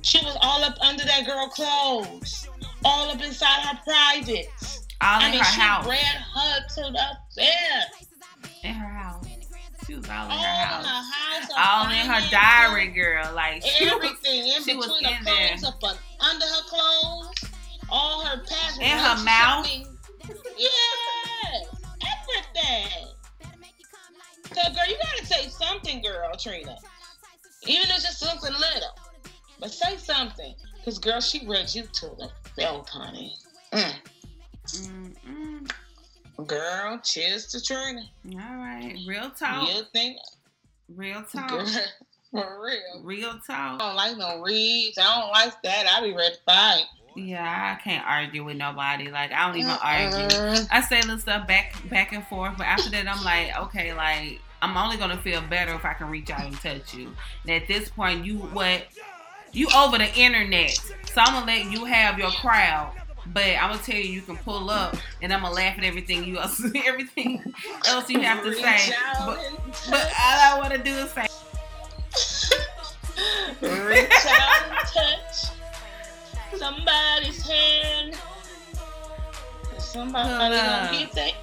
She 0.02 0.24
was 0.26 0.38
all 0.42 0.64
up 0.64 0.78
under 0.82 1.06
that 1.06 1.26
girl 1.26 1.48
clothes, 1.48 2.48
all 2.84 3.10
up 3.10 3.22
inside 3.22 3.62
her 3.62 3.80
privates. 3.84 4.88
All 5.02 5.22
I 5.22 5.26
in 5.26 5.32
mean, 5.32 5.40
her 5.40 5.46
she 5.46 5.60
house. 5.60 5.88
read 5.88 6.00
her 6.00 6.68
to 6.68 6.92
the 6.92 7.08
bed. 7.36 8.52
In 8.64 8.74
her 8.74 8.88
house. 8.88 9.26
She 9.86 9.94
was 9.94 10.10
all 10.10 10.26
in 10.26 10.32
all 10.32 10.38
her 10.40 10.48
house. 10.48 10.84
In 10.84 10.90
her 10.90 10.96
house 10.96 11.16
all 11.58 11.90
in 11.90 12.06
her 12.08 12.30
diary, 12.32 12.88
girl. 12.88 13.32
Like 13.34 13.64
she 13.64 13.86
everything 13.86 14.44
was, 14.46 14.58
in 14.58 14.64
she 14.64 14.76
was 14.76 14.88
in 15.02 15.24
there. 15.24 15.56
Up 15.66 15.84
under 16.20 16.46
her 16.46 16.62
clothes 16.68 17.52
all 17.90 18.26
her 18.26 18.38
past 18.44 18.82
in 18.82 18.98
her 18.98 19.24
mouth. 19.24 19.68
Yeah, 20.58 20.70
everything. 22.14 23.08
So, 24.54 24.62
girl, 24.74 24.88
you 24.88 24.98
gotta 25.02 25.26
say 25.26 25.50
something, 25.50 26.02
girl, 26.02 26.32
Trina. 26.40 26.78
Even 27.68 27.90
if 27.90 27.96
it's 27.96 28.04
just 28.04 28.20
something 28.20 28.54
little, 28.54 28.90
but 29.60 29.72
say 29.72 29.98
something, 29.98 30.54
cause 30.84 31.00
girl, 31.00 31.20
she 31.20 31.46
read 31.48 31.74
you 31.74 31.84
to 31.84 32.08
the 32.18 32.30
belt, 32.56 32.90
honey. 32.90 33.36
Mm. 33.72 33.94
Mm-mm. 34.68 35.72
Girl, 36.48 37.00
cheers 37.04 37.48
to 37.48 37.62
Trina. 37.62 38.02
All 38.34 38.56
right, 38.58 38.98
real 39.08 39.32
talk. 39.32 39.68
You 39.68 39.84
think? 39.94 40.18
Real 40.90 41.24
talk. 41.24 41.50
Girl, 41.50 41.66
for 42.32 42.64
real. 42.64 43.04
Real 43.04 43.40
talk. 43.48 43.82
I 43.82 43.86
don't 43.88 43.96
like 43.96 44.18
no 44.18 44.42
reads. 44.42 44.98
I 44.98 45.22
don't 45.22 45.32
like 45.32 45.62
that. 45.64 45.88
I 45.90 46.02
be 46.02 46.14
ready 46.14 46.36
to 46.36 46.42
fight. 46.46 46.84
Yeah, 47.16 47.78
I 47.78 47.82
can't 47.82 48.06
argue 48.06 48.44
with 48.44 48.58
nobody. 48.58 49.10
Like 49.10 49.32
I 49.32 49.48
don't 49.48 49.58
even 49.58 49.72
uh-uh. 49.72 49.80
argue. 49.82 50.68
I 50.70 50.82
say 50.82 51.02
little 51.02 51.18
stuff 51.18 51.48
back 51.48 51.74
back 51.90 52.12
and 52.12 52.26
forth, 52.28 52.56
but 52.58 52.68
after 52.68 52.90
that, 52.92 53.08
I'm 53.08 53.24
like, 53.24 53.58
okay, 53.68 53.94
like 53.94 54.42
I'm 54.62 54.76
only 54.76 54.98
gonna 54.98 55.18
feel 55.18 55.42
better 55.42 55.74
if 55.74 55.86
I 55.86 55.94
can 55.94 56.10
reach 56.10 56.30
out 56.30 56.44
and 56.44 56.60
touch 56.60 56.94
you. 56.94 57.12
And 57.44 57.52
at 57.52 57.68
this 57.68 57.90
point, 57.90 58.26
you 58.26 58.38
what? 58.38 58.84
You 59.54 59.70
over 59.74 59.98
the 59.98 60.14
internet, 60.16 60.72
so 60.72 61.22
I'm 61.22 61.34
gonna 61.34 61.46
let 61.46 61.72
you 61.72 61.86
have 61.86 62.20
your 62.20 62.32
crowd. 62.32 62.92
But 63.28 63.56
I'm 63.60 63.72
gonna 63.72 63.82
tell 63.82 63.96
you, 63.96 64.12
you 64.12 64.22
can 64.22 64.36
pull 64.38 64.70
up, 64.70 64.98
and 65.22 65.32
I'm 65.32 65.42
gonna 65.42 65.56
laugh 65.56 65.78
at 65.78 65.86
everything 65.86 66.26
you 66.26 66.38
else, 66.38 66.62
everything 66.86 67.54
else 67.88 68.10
you 68.10 68.20
have 68.20 68.44
to 68.44 68.54
say. 68.54 68.94
But, 69.26 69.40
but 69.90 70.12
all 70.20 70.40
I 70.42 70.58
want 70.60 70.74
to 70.74 70.84
do 70.84 70.92
is 70.92 71.12
say. 71.12 71.28
Reach 73.62 74.12
out 74.28 74.64
and 74.68 74.88
touch 74.88 75.55
somebody's 76.58 77.48
hand. 77.48 78.16
Somebody 79.78 80.30
gonna 80.30 80.90
get 80.92 81.12
that. 81.14 81.34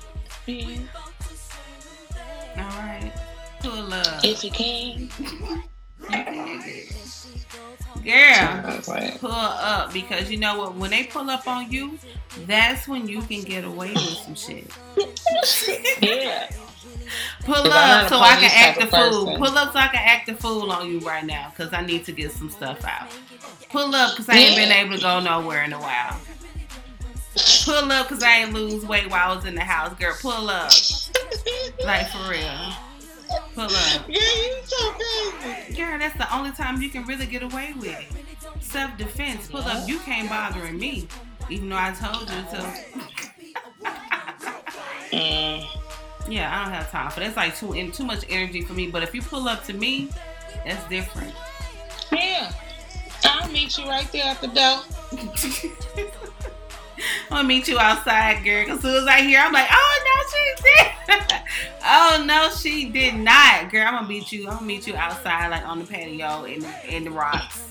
All 2.56 2.62
right. 2.80 3.12
Pull 3.60 3.94
up. 3.94 4.24
If 4.24 4.44
you 4.44 4.50
can. 4.50 5.08
Girl, 8.04 8.80
pull 9.18 9.30
up 9.30 9.92
because 9.92 10.30
you 10.30 10.36
know 10.36 10.58
what? 10.58 10.74
When 10.74 10.90
they 10.90 11.04
pull 11.04 11.30
up 11.30 11.46
on 11.46 11.70
you, 11.70 11.98
that's 12.46 12.88
when 12.88 13.06
you 13.06 13.22
can 13.22 13.42
get 13.42 13.64
away 13.64 13.92
with 13.92 14.18
some 14.24 14.34
shit. 14.34 14.68
yeah. 16.02 16.50
Pull 17.44 17.54
up 17.54 18.08
so 18.08 18.18
I 18.18 18.36
can 18.36 18.50
act 18.52 18.82
a 18.82 18.86
fool. 18.86 19.36
Pull 19.36 19.56
up 19.56 19.72
so 19.72 19.78
I 19.78 19.88
can 19.88 20.02
act 20.02 20.28
a 20.28 20.34
fool 20.34 20.72
on 20.72 20.90
you 20.90 20.98
right 21.00 21.24
now 21.24 21.50
because 21.50 21.72
I 21.72 21.82
need 21.84 22.04
to 22.06 22.12
get 22.12 22.32
some 22.32 22.50
stuff 22.50 22.84
out. 22.84 23.08
Pull 23.72 23.94
up 23.94 24.12
because 24.12 24.28
I 24.28 24.36
ain't 24.36 24.56
been 24.56 24.70
able 24.70 24.96
to 24.96 25.02
go 25.02 25.20
nowhere 25.20 25.64
in 25.64 25.72
a 25.72 25.80
while. 25.80 26.20
Pull 27.64 27.90
up 27.90 28.08
because 28.08 28.22
I 28.22 28.40
ain't 28.40 28.52
lose 28.52 28.84
weight 28.84 29.10
while 29.10 29.32
I 29.32 29.34
was 29.34 29.46
in 29.46 29.54
the 29.54 29.62
house. 29.62 29.98
Girl, 29.98 30.14
pull 30.20 30.50
up. 30.50 30.70
like 31.84 32.08
for 32.08 32.30
real. 32.30 32.72
Pull 33.54 33.64
up. 33.64 34.04
Yeah, 34.08 34.20
you 34.20 34.58
so 34.64 34.90
crazy. 34.92 35.74
Girl, 35.74 35.98
that's 35.98 36.16
the 36.18 36.36
only 36.36 36.52
time 36.52 36.82
you 36.82 36.90
can 36.90 37.06
really 37.06 37.24
get 37.24 37.42
away 37.42 37.72
with 37.78 37.98
it. 37.98 38.62
Self 38.62 38.96
defense. 38.98 39.48
Pull 39.48 39.62
up. 39.62 39.88
You 39.88 39.98
can't 40.00 40.28
bothering 40.28 40.78
me, 40.78 41.08
even 41.48 41.70
though 41.70 41.76
I 41.78 41.92
told 41.92 42.28
you 42.28 42.42
to. 42.50 42.74
mm. 45.16 45.66
Yeah, 46.28 46.56
I 46.56 46.64
don't 46.64 46.74
have 46.74 46.90
time 46.90 47.10
for 47.10 47.20
that's 47.20 47.36
like 47.36 47.56
too 47.56 47.72
in 47.72 47.90
too 47.90 48.04
much 48.04 48.24
energy 48.28 48.62
for 48.62 48.74
me. 48.74 48.88
But 48.88 49.02
if 49.02 49.14
you 49.14 49.22
pull 49.22 49.48
up 49.48 49.64
to 49.64 49.72
me, 49.72 50.10
that's 50.64 50.86
different. 50.88 51.32
Yeah, 52.12 52.52
meet 53.62 53.78
you 53.78 53.86
right 53.86 54.10
there 54.10 54.24
at 54.24 54.40
the 54.40 54.48
door. 54.48 54.80
I'm 57.30 57.36
gonna 57.36 57.48
meet 57.48 57.68
you 57.68 57.78
outside, 57.78 58.42
girl. 58.44 58.70
As 58.72 58.80
soon 58.80 58.96
as 58.96 59.06
I 59.06 59.22
hear, 59.22 59.38
I'm 59.40 59.52
like, 59.52 59.68
oh 59.70 59.98
no, 60.04 60.16
she 60.32 60.54
did. 60.62 61.34
oh 61.84 62.24
no, 62.26 62.50
she 62.50 62.88
did 62.88 63.14
not, 63.14 63.70
girl. 63.70 63.86
I'm 63.86 63.94
gonna 63.94 64.08
meet 64.08 64.32
you. 64.32 64.48
I'm 64.48 64.54
gonna 64.54 64.66
meet 64.66 64.86
you 64.86 64.96
outside, 64.96 65.48
like 65.48 65.66
on 65.66 65.78
the 65.78 65.84
patio 65.84 66.44
in 66.44 66.66
in 66.88 67.04
the 67.04 67.10
rocks. 67.10 67.68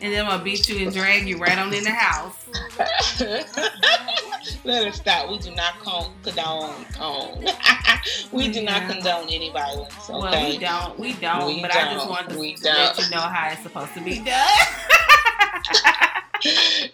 And 0.00 0.12
then 0.12 0.24
I'm 0.24 0.30
gonna 0.32 0.42
beat 0.42 0.68
you 0.68 0.84
and 0.84 0.92
drag 0.92 1.28
you 1.28 1.38
right 1.38 1.58
on 1.58 1.72
in 1.72 1.84
the 1.84 1.90
house. 1.90 2.44
Let 4.64 4.86
us 4.86 4.96
stop. 4.96 5.30
We 5.30 5.38
do 5.38 5.54
not 5.54 5.80
condone. 5.80 6.12
condone. 6.22 7.44
we 8.32 8.48
do 8.48 8.62
not 8.62 8.88
condone 8.90 9.28
any 9.28 9.50
violence. 9.50 9.94
Okay? 10.08 10.18
Well, 10.18 10.50
we 10.50 10.58
don't. 10.58 10.98
We 10.98 11.12
don't. 11.14 11.46
We 11.46 11.62
but 11.62 11.72
don't. 11.72 11.88
I 11.88 11.94
just 11.94 12.08
want 12.08 12.28
to 12.28 12.38
let 12.38 12.98
you 12.98 13.10
know 13.10 13.20
how 13.20 13.50
it's 13.52 13.62
supposed 13.62 13.94
to 13.94 14.00
be 14.00 14.18
done 14.24 14.48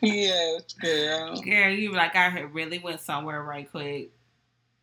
yes, 0.00 0.74
girl. 0.74 1.40
Girl, 1.40 1.70
you 1.70 1.92
like 1.92 2.16
I 2.16 2.40
really 2.40 2.78
went 2.78 3.00
somewhere 3.00 3.42
right 3.42 3.70
quick. 3.70 4.10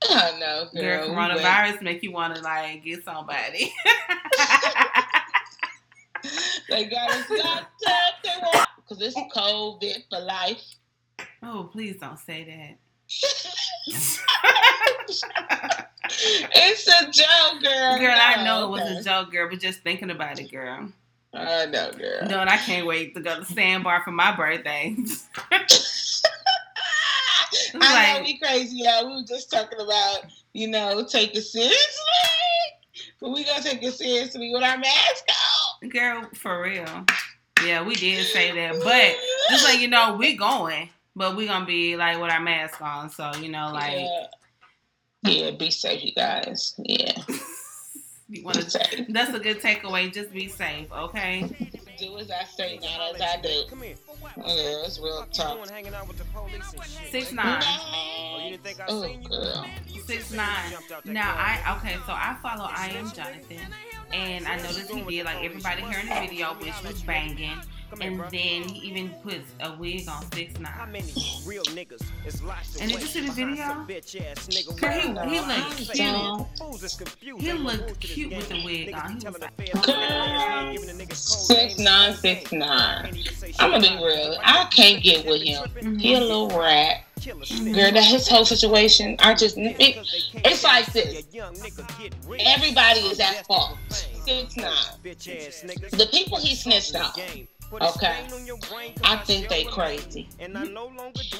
I 0.03 0.37
know, 0.39 0.67
girl. 0.73 1.07
girl 1.07 1.15
coronavirus 1.15 1.81
make 1.81 2.03
you 2.03 2.11
want 2.11 2.35
to 2.35 2.41
like 2.41 2.83
get 2.83 3.03
somebody. 3.03 3.73
they 6.69 6.85
got 6.85 7.11
us 7.11 7.29
locked 7.29 7.83
up. 7.87 8.67
Because 8.77 9.01
it's 9.01 9.15
COVID 9.35 10.03
for 10.09 10.19
life. 10.19 10.61
Oh, 11.47 11.69
please 11.71 11.97
don't 11.97 12.17
say 12.17 12.43
that. 12.43 12.77
it's 16.55 16.87
a 16.87 17.11
joke, 17.11 17.61
girl. 17.61 17.99
Girl, 17.99 18.17
I 18.19 18.43
know 18.43 18.65
it 18.65 18.69
was 18.71 18.81
a 18.81 19.03
joke, 19.03 19.31
girl, 19.31 19.47
but 19.47 19.59
just 19.59 19.81
thinking 19.81 20.09
about 20.09 20.39
it, 20.39 20.51
girl. 20.51 20.89
I 21.35 21.67
know, 21.67 21.91
girl. 21.91 22.27
No, 22.27 22.39
and 22.39 22.49
I 22.49 22.57
can't 22.57 22.87
wait 22.87 23.13
to 23.13 23.21
go 23.21 23.35
to 23.35 23.41
the 23.41 23.45
Sandbar 23.45 24.01
for 24.03 24.09
my 24.09 24.35
birthday. 24.35 24.95
I 25.51 25.65
like, 27.75 28.17
know 28.17 28.23
we 28.23 28.39
crazy, 28.39 28.77
y'all. 28.77 29.05
We 29.05 29.17
were 29.17 29.27
just 29.27 29.51
talking 29.51 29.79
about, 29.79 30.21
you 30.53 30.67
know, 30.67 31.05
take 31.05 31.35
it 31.35 31.43
seriously. 31.43 31.77
But 33.21 33.31
we 33.31 33.43
gonna 33.43 33.61
take 33.61 33.83
it 33.83 33.93
seriously 33.93 34.51
with 34.51 34.63
our 34.63 34.77
mask 34.79 35.25
on. 35.83 35.89
Girl, 35.89 36.27
for 36.33 36.63
real. 36.63 37.05
Yeah, 37.63 37.83
we 37.83 37.95
did 37.95 38.25
say 38.25 38.51
that. 38.51 38.81
But 38.83 39.15
just 39.49 39.63
like 39.63 39.79
you 39.79 39.87
know, 39.87 40.15
we 40.15 40.35
going. 40.35 40.89
But 41.15 41.35
we're 41.35 41.47
gonna 41.47 41.65
be 41.65 41.95
like 41.95 42.19
with 42.21 42.31
our 42.31 42.41
mask 42.41 42.81
on. 42.81 43.09
So, 43.09 43.31
you 43.39 43.49
know, 43.49 43.71
like 43.73 43.93
Yeah, 43.93 44.27
yeah 45.23 45.51
be 45.51 45.71
safe, 45.71 46.03
you 46.03 46.13
guys. 46.13 46.75
Yeah. 46.77 47.13
You 48.27 48.43
want 48.43 48.57
to? 48.57 49.05
That's 49.09 49.33
a 49.35 49.39
good 49.39 49.61
takeaway. 49.61 50.11
Just 50.11 50.33
be 50.33 50.47
safe, 50.47 50.91
okay? 50.91 51.43
Do 51.99 52.17
as 52.17 52.31
I 52.31 52.43
say, 52.43 52.79
not 52.81 53.15
as 53.15 53.21
I 53.21 53.39
do. 53.41 53.63
Come 53.69 53.83
here. 53.83 53.95
Yeah, 54.37 54.85
it's 54.85 54.99
real 54.99 55.25
tough. 55.31 55.69
Six 57.11 57.31
nine. 57.31 57.61
Oh, 57.63 58.51
oh 58.89 59.17
girl. 59.29 59.65
Six 60.05 60.31
nine. 60.31 60.73
Now 61.05 61.35
I 61.37 61.77
okay, 61.77 61.97
so 62.07 62.13
I 62.13 62.35
follow 62.41 62.67
I 62.67 62.87
am 62.97 63.11
Jonathan, 63.11 63.73
and 64.11 64.47
I 64.47 64.57
noticed 64.57 64.91
he 64.91 65.03
did 65.03 65.25
like 65.25 65.43
everybody 65.43 65.83
here 65.83 65.99
in 65.99 66.09
the 66.09 66.27
video, 66.27 66.53
which 66.55 66.83
was 66.83 67.01
banging. 67.03 67.57
And 68.01 68.19
then 68.19 68.63
he 68.63 68.87
even 68.89 69.09
puts 69.23 69.51
a 69.61 69.75
wig 69.77 70.07
on 70.09 70.31
six 70.31 70.59
nine. 70.59 70.95
And 70.95 71.05
did 72.91 73.01
you 73.01 73.07
see 73.07 73.21
the 73.21 73.31
video? 73.31 73.85
Girl, 74.75 74.91
he, 74.91 75.01
he 75.29 75.39
looked 75.41 75.91
cute. 77.19 77.41
He 77.41 77.53
looked 77.53 77.99
cute 77.99 78.31
with 78.35 78.49
the 78.49 78.63
wig 78.63 78.93
on. 78.93 79.19
He 79.19 79.27
was 79.27 79.39
like, 80.97 81.13
six 81.13 81.77
nine 81.77 82.13
six 82.13 82.51
nine. 82.51 83.17
I'm 83.59 83.71
gonna 83.71 83.81
be 83.81 83.95
real. 84.03 84.37
I 84.43 84.65
can't 84.71 85.01
get 85.01 85.25
with 85.25 85.41
him. 85.41 85.63
Mm-hmm. 85.63 85.97
He 85.97 86.13
a 86.15 86.19
little 86.19 86.49
rat. 86.49 87.03
Girl, 87.23 87.91
that 87.91 88.03
his 88.03 88.27
whole 88.27 88.45
situation, 88.45 89.15
I 89.19 89.33
just, 89.33 89.57
it, 89.57 89.97
it's 90.33 90.63
like 90.63 90.85
this. 90.91 91.23
Everybody 92.39 92.99
is 92.99 93.19
at 93.19 93.45
fault. 93.47 93.77
Six 93.89 94.57
nine. 94.57 94.73
The 95.01 96.07
people 96.11 96.37
he 96.37 96.55
snitched 96.55 96.95
on 96.95 97.11
Okay. 97.73 98.27
I 99.03 99.17
think 99.17 99.49
they 99.49 99.63
crazy. 99.65 100.29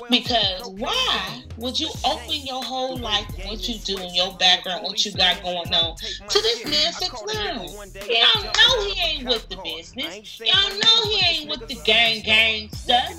Because 0.10 0.68
why 0.78 1.44
would 1.58 1.80
you 1.80 1.90
open 2.06 2.46
your 2.46 2.64
whole 2.64 2.98
life, 2.98 3.26
what 3.46 3.68
you 3.68 3.78
do 3.80 3.98
in 3.98 4.14
your 4.14 4.34
background, 4.38 4.84
what 4.84 5.04
you 5.06 5.12
got 5.14 5.42
going 5.44 5.74
on, 5.74 5.96
to 5.96 6.42
this 6.42 6.66
man 6.66 6.94
six 6.94 7.24
nine? 7.34 7.68
Y'all 8.10 8.44
know 8.44 8.86
he 8.86 9.02
ain't 9.06 9.28
with 9.28 9.48
the 9.50 9.58
business. 9.64 10.40
Y'all 10.40 10.70
know 10.70 11.10
he 11.10 11.26
ain't 11.26 11.50
with 11.50 11.68
the 11.68 11.76
gang 11.86 12.22
gang 12.24 12.70
stuff. 12.72 13.12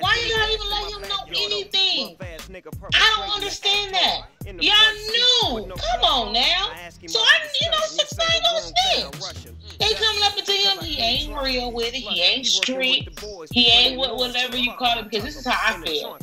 Why 0.00 0.16
you 0.26 0.36
not 0.36 0.50
even 0.50 0.70
let 0.70 0.92
him 0.92 1.02
know 1.08 1.24
anything? 1.28 2.16
I 2.94 3.14
don't 3.16 3.34
understand 3.34 3.94
that. 3.94 4.20
Y'all 4.46 4.94
knew. 5.58 5.74
Come 5.74 6.04
on 6.04 6.32
now. 6.32 6.70
So 7.06 7.18
I, 7.20 7.46
you 7.60 7.70
know, 7.70 7.78
six 7.86 8.16
nine 8.16 8.42
snitch. 8.60 9.53
They 9.78 9.94
coming 9.94 10.22
up 10.22 10.36
into 10.38 10.52
him. 10.52 10.78
He 10.78 11.00
ain't 11.00 11.42
real 11.42 11.72
with 11.72 11.88
it. 11.88 11.96
He 11.96 12.22
ain't 12.22 12.46
street. 12.46 13.08
He 13.50 13.68
ain't 13.70 13.98
what, 13.98 14.16
whatever 14.16 14.56
you 14.56 14.72
call 14.78 14.98
it. 14.98 15.10
Because 15.10 15.24
this 15.24 15.36
is 15.36 15.46
how 15.46 15.58
I 15.74 15.80
feel 15.84 16.16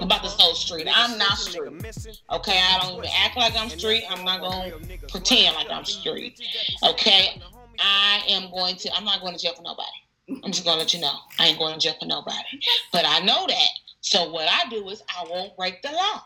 about 0.00 0.22
this 0.22 0.34
whole 0.38 0.54
street. 0.54 0.86
I'm 0.92 1.18
not 1.18 1.38
street. 1.38 1.84
Okay, 2.30 2.60
I 2.60 2.78
don't 2.80 2.98
even 2.98 3.10
act 3.16 3.36
like 3.36 3.54
I'm 3.56 3.68
street. 3.68 4.04
I'm 4.08 4.24
not 4.24 4.40
gonna 4.40 4.72
pretend 5.08 5.56
like 5.56 5.70
I'm 5.70 5.84
street. 5.84 6.40
Okay, 6.82 7.40
I 7.78 8.22
am 8.28 8.50
going 8.50 8.76
to. 8.76 8.94
I'm 8.94 9.04
not 9.04 9.20
going 9.20 9.34
to 9.34 9.40
jail 9.42 9.54
for 9.54 9.62
nobody. 9.62 10.42
I'm 10.42 10.52
just 10.52 10.64
gonna 10.64 10.78
let 10.78 10.94
you 10.94 11.00
know. 11.00 11.14
I 11.38 11.48
ain't 11.48 11.58
going 11.58 11.74
to 11.74 11.80
jail 11.80 11.94
for 11.98 12.06
nobody. 12.06 12.60
But 12.92 13.04
I 13.06 13.20
know 13.20 13.46
that. 13.46 13.68
So 14.00 14.30
what 14.30 14.48
I 14.50 14.68
do 14.68 14.88
is 14.88 15.02
I 15.08 15.24
won't 15.28 15.56
break 15.56 15.82
the 15.82 15.90
law. 15.90 16.22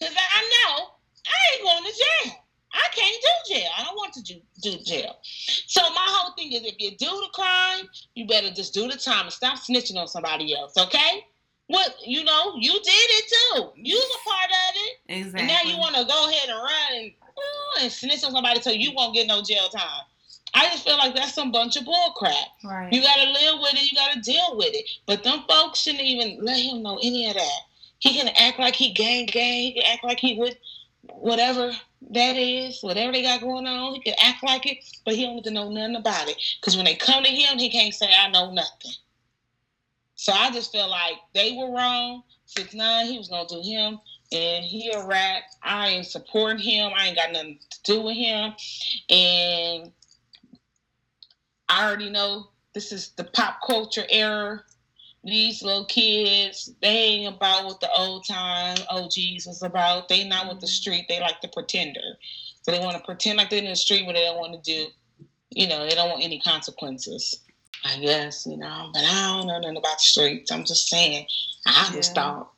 Cause 0.00 0.14
I 0.16 0.40
know 0.42 0.86
I 1.26 1.54
ain't 1.54 1.62
going 1.62 1.84
to 1.84 1.98
jail. 1.98 2.34
I 2.72 2.86
can't 2.94 3.22
do 3.22 3.54
jail. 3.54 3.68
I 3.76 3.84
don't 3.84 3.96
want 3.96 4.12
to 4.14 4.22
do, 4.22 4.34
do 4.62 4.76
jail. 4.84 5.16
So 5.22 5.80
my 5.82 6.06
whole 6.06 6.32
thing 6.34 6.52
is 6.52 6.62
if 6.64 6.76
you 6.78 6.96
do 6.96 7.06
the 7.06 7.28
crime, 7.32 7.88
you 8.14 8.26
better 8.26 8.50
just 8.50 8.74
do 8.74 8.88
the 8.88 8.96
time 8.96 9.24
and 9.24 9.32
stop 9.32 9.58
snitching 9.58 9.96
on 9.96 10.06
somebody 10.06 10.54
else, 10.54 10.76
okay? 10.78 11.26
What 11.66 11.94
you 12.04 12.24
know, 12.24 12.54
you 12.58 12.72
did 12.72 12.82
it 12.84 13.32
too. 13.54 13.70
You 13.76 13.94
was 13.94 14.16
a 14.16 14.28
part 14.28 14.50
of 14.50 14.76
it. 14.76 15.18
Exactly. 15.18 15.40
And 15.40 15.48
now 15.48 15.70
you 15.70 15.78
want 15.78 15.94
to 15.96 16.04
go 16.04 16.28
ahead 16.28 16.48
and 16.48 16.58
run 16.58 16.92
and, 16.94 17.12
and 17.80 17.92
snitch 17.92 18.24
on 18.24 18.32
somebody 18.32 18.60
so 18.60 18.70
you 18.70 18.92
won't 18.94 19.14
get 19.14 19.26
no 19.26 19.42
jail 19.42 19.68
time. 19.68 20.02
I 20.54 20.68
just 20.70 20.84
feel 20.84 20.96
like 20.96 21.14
that's 21.14 21.32
some 21.34 21.52
bunch 21.52 21.76
of 21.76 21.84
bull 21.84 22.12
crap. 22.16 22.34
Right. 22.64 22.92
You 22.92 23.02
gotta 23.02 23.30
live 23.30 23.60
with 23.60 23.74
it, 23.74 23.90
you 23.90 23.96
gotta 23.96 24.20
deal 24.20 24.56
with 24.56 24.74
it. 24.74 24.84
But 25.06 25.22
them 25.22 25.44
folks 25.48 25.80
shouldn't 25.80 26.02
even 26.02 26.44
let 26.44 26.58
him 26.58 26.82
know 26.82 26.98
any 27.02 27.28
of 27.28 27.34
that. 27.34 27.60
He 28.00 28.18
can 28.18 28.28
act 28.36 28.58
like 28.58 28.74
he 28.74 28.92
gang 28.92 29.26
gang, 29.26 29.62
he 29.62 29.72
can 29.74 29.92
act 29.92 30.02
like 30.02 30.18
he 30.18 30.38
would 30.38 30.58
whatever 31.12 31.72
that 32.10 32.36
is, 32.36 32.80
whatever 32.80 33.12
they 33.12 33.22
got 33.22 33.40
going 33.40 33.66
on, 33.66 33.94
he 33.94 34.00
can 34.00 34.14
act 34.22 34.42
like 34.42 34.66
it, 34.66 34.78
but 35.04 35.14
he 35.14 35.24
don't 35.24 35.36
need 35.36 35.44
to 35.44 35.50
know 35.50 35.70
nothing 35.70 35.96
about 35.96 36.28
it. 36.28 36.36
Because 36.60 36.76
when 36.76 36.86
they 36.86 36.94
come 36.94 37.22
to 37.22 37.30
him, 37.30 37.58
he 37.58 37.68
can't 37.70 37.94
say, 37.94 38.08
I 38.18 38.30
know 38.30 38.50
nothing. 38.52 38.92
So 40.14 40.32
I 40.32 40.50
just 40.50 40.72
feel 40.72 40.88
like 40.88 41.14
they 41.34 41.56
were 41.56 41.74
wrong. 41.74 42.22
Six 42.44 42.74
nine, 42.74 43.06
he 43.06 43.16
was 43.16 43.28
gonna 43.28 43.48
do 43.48 43.62
him, 43.62 43.98
and 44.32 44.64
he 44.64 44.90
a 44.90 45.06
rat. 45.06 45.44
I 45.62 45.88
ain't 45.88 46.06
supporting 46.06 46.58
him. 46.58 46.90
I 46.94 47.06
ain't 47.06 47.16
got 47.16 47.32
nothing 47.32 47.58
to 47.70 47.78
do 47.84 48.02
with 48.02 48.16
him, 48.16 48.52
and 49.08 49.92
I 51.68 51.86
already 51.86 52.10
know 52.10 52.48
this 52.74 52.92
is 52.92 53.10
the 53.10 53.24
pop 53.24 53.60
culture 53.64 54.04
era. 54.10 54.62
These 55.22 55.62
little 55.62 55.84
kids, 55.84 56.72
they 56.80 56.88
ain't 56.88 57.34
about 57.36 57.66
what 57.66 57.80
the 57.80 57.90
old 57.92 58.26
time 58.26 58.78
OGs 58.88 59.46
was 59.46 59.62
about. 59.62 60.08
They 60.08 60.26
not 60.26 60.48
with 60.48 60.60
the 60.60 60.66
mm-hmm. 60.66 60.70
street. 60.70 61.06
They 61.08 61.20
like 61.20 61.40
the 61.42 61.48
pretender. 61.48 62.00
So 62.62 62.72
they 62.72 62.78
want 62.78 62.96
to 62.96 63.02
pretend 63.02 63.38
like 63.38 63.50
they're 63.50 63.58
in 63.58 63.66
the 63.66 63.76
street, 63.76 64.04
but 64.06 64.14
they 64.14 64.24
don't 64.24 64.38
want 64.38 64.52
to 64.52 64.72
do, 64.72 64.88
you 65.50 65.68
know, 65.68 65.86
they 65.86 65.94
don't 65.94 66.10
want 66.10 66.24
any 66.24 66.40
consequences. 66.40 67.40
I 67.84 67.98
guess, 67.98 68.46
you 68.46 68.58
know, 68.58 68.90
but 68.92 69.02
I 69.04 69.36
don't 69.36 69.46
know 69.46 69.58
nothing 69.58 69.76
about 69.76 69.96
the 69.96 70.02
streets. 70.02 70.52
I'm 70.52 70.64
just 70.64 70.88
saying. 70.88 71.26
I 71.66 71.86
yeah. 71.88 71.96
just 71.96 72.14
thought. 72.14 72.52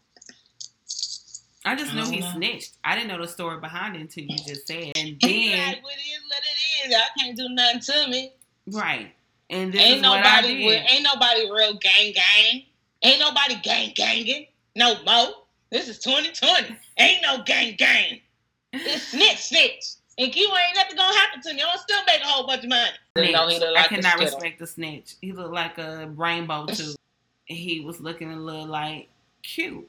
I 1.64 1.76
just 1.76 1.94
know 1.94 2.04
he 2.04 2.18
know. 2.18 2.32
snitched. 2.32 2.76
I 2.82 2.96
didn't 2.96 3.08
know 3.08 3.20
the 3.20 3.28
story 3.28 3.60
behind 3.60 3.94
it 3.94 4.00
until 4.00 4.24
you 4.24 4.36
just 4.36 4.66
said. 4.66 4.92
And 4.96 5.16
then 5.20 5.68
like, 5.68 5.84
what 5.84 5.94
is 5.94 6.22
what 6.26 6.42
it 6.42 6.88
is. 6.88 6.96
I 6.96 7.20
can't 7.20 7.36
do 7.36 7.48
nothing 7.50 7.80
to 7.80 8.08
me. 8.08 8.32
Right. 8.66 9.14
And 9.50 9.74
ain't 9.74 10.00
nobody 10.00 10.68
ain't 10.68 11.02
nobody 11.02 11.50
real 11.50 11.74
gang 11.74 12.12
gang. 12.12 12.62
Ain't 13.02 13.20
nobody 13.20 13.56
gang 13.62 13.92
ganging. 13.94 14.46
No 14.76 15.02
mo. 15.04 15.32
This 15.70 15.88
is 15.88 15.98
2020. 15.98 16.76
Ain't 16.98 17.22
no 17.22 17.42
gang 17.42 17.74
gang. 17.76 18.20
It's 18.72 19.08
snitch 19.08 19.38
snitch. 19.38 19.84
And 20.18 20.34
you 20.34 20.46
ain't 20.46 20.76
nothing 20.76 20.96
gonna 20.96 21.18
happen 21.18 21.40
to 21.42 21.54
me. 21.54 21.62
I'm 21.62 21.78
still 21.78 22.00
make 22.06 22.20
a 22.20 22.26
whole 22.26 22.46
bunch 22.46 22.64
of 22.64 22.70
money. 22.70 22.90
Snitch. 23.16 23.34
Like 23.34 23.76
I 23.76 23.88
cannot 23.88 24.18
respect 24.18 24.58
the 24.58 24.66
snitch. 24.66 25.16
He 25.20 25.32
looked 25.32 25.54
like 25.54 25.78
a 25.78 26.10
rainbow 26.14 26.66
too. 26.66 26.94
he 27.44 27.80
was 27.80 28.00
looking 28.00 28.32
a 28.32 28.36
little 28.36 28.66
like 28.66 29.08
cute. 29.42 29.88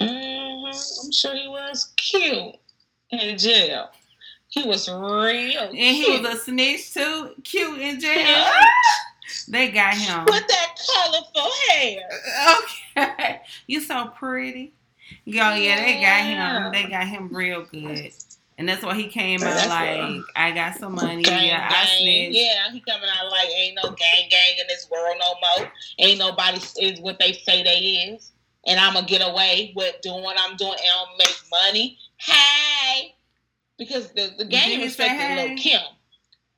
Mm-hmm. 0.00 0.66
I'm 0.66 1.12
sure 1.12 1.34
he 1.34 1.48
was 1.48 1.92
cute 1.96 2.54
in 3.10 3.38
jail. 3.38 3.90
He 4.48 4.66
was 4.66 4.88
real. 4.88 4.98
And 5.00 5.72
cute. 5.72 6.06
he 6.06 6.18
was 6.18 6.34
a 6.34 6.38
snitch 6.38 6.94
too. 6.94 7.34
Cute 7.44 7.80
in 7.80 8.00
jail. 8.00 8.46
they 9.48 9.70
got 9.70 9.94
him. 9.94 10.24
With 10.24 10.48
that 10.48 10.78
colorful 10.94 11.52
hair. 11.70 12.00
Okay. 12.96 13.40
You 13.68 13.80
so 13.80 14.08
pretty. 14.16 14.72
Yo, 15.24 15.54
yeah, 15.54 15.76
they 15.76 16.00
got 16.00 16.24
him. 16.24 16.72
They 16.72 16.90
got 16.90 17.06
him 17.06 17.28
real 17.32 17.64
good. 17.70 18.12
And 18.58 18.68
that's 18.68 18.82
why 18.82 18.96
he 18.96 19.06
came 19.06 19.40
out 19.42 19.54
that's 19.54 19.68
like, 19.68 20.20
I 20.34 20.50
got 20.50 20.76
some 20.76 20.96
money. 20.96 21.22
Gang, 21.22 21.46
yeah, 21.46 21.68
gang. 21.68 21.78
I 21.78 21.84
snitched. 21.84 22.34
Yeah, 22.34 22.72
he 22.72 22.80
coming 22.80 23.08
out 23.08 23.30
like, 23.30 23.48
ain't 23.56 23.76
no 23.76 23.90
gang 23.90 24.28
gang 24.28 24.58
in 24.58 24.66
this 24.66 24.88
world 24.90 25.16
no 25.20 25.62
more. 25.62 25.72
Ain't 26.00 26.18
nobody 26.18 26.58
is 26.80 26.98
what 27.00 27.20
they 27.20 27.34
say 27.34 27.62
they 27.62 27.78
is. 28.14 28.32
And 28.66 28.80
I'm 28.80 28.94
going 28.94 29.06
to 29.06 29.10
get 29.10 29.22
away 29.22 29.72
with 29.76 30.00
doing 30.02 30.24
what 30.24 30.36
I'm 30.40 30.56
doing 30.56 30.72
and 30.72 30.90
I'll 30.92 31.16
make 31.16 31.36
money. 31.50 31.98
Hey. 32.16 33.14
Because 33.78 34.12
the, 34.12 34.34
the 34.36 34.44
gang 34.44 34.80
respected 34.80 35.20
hey? 35.20 35.48
Lil 35.48 35.56
Kim. 35.58 35.80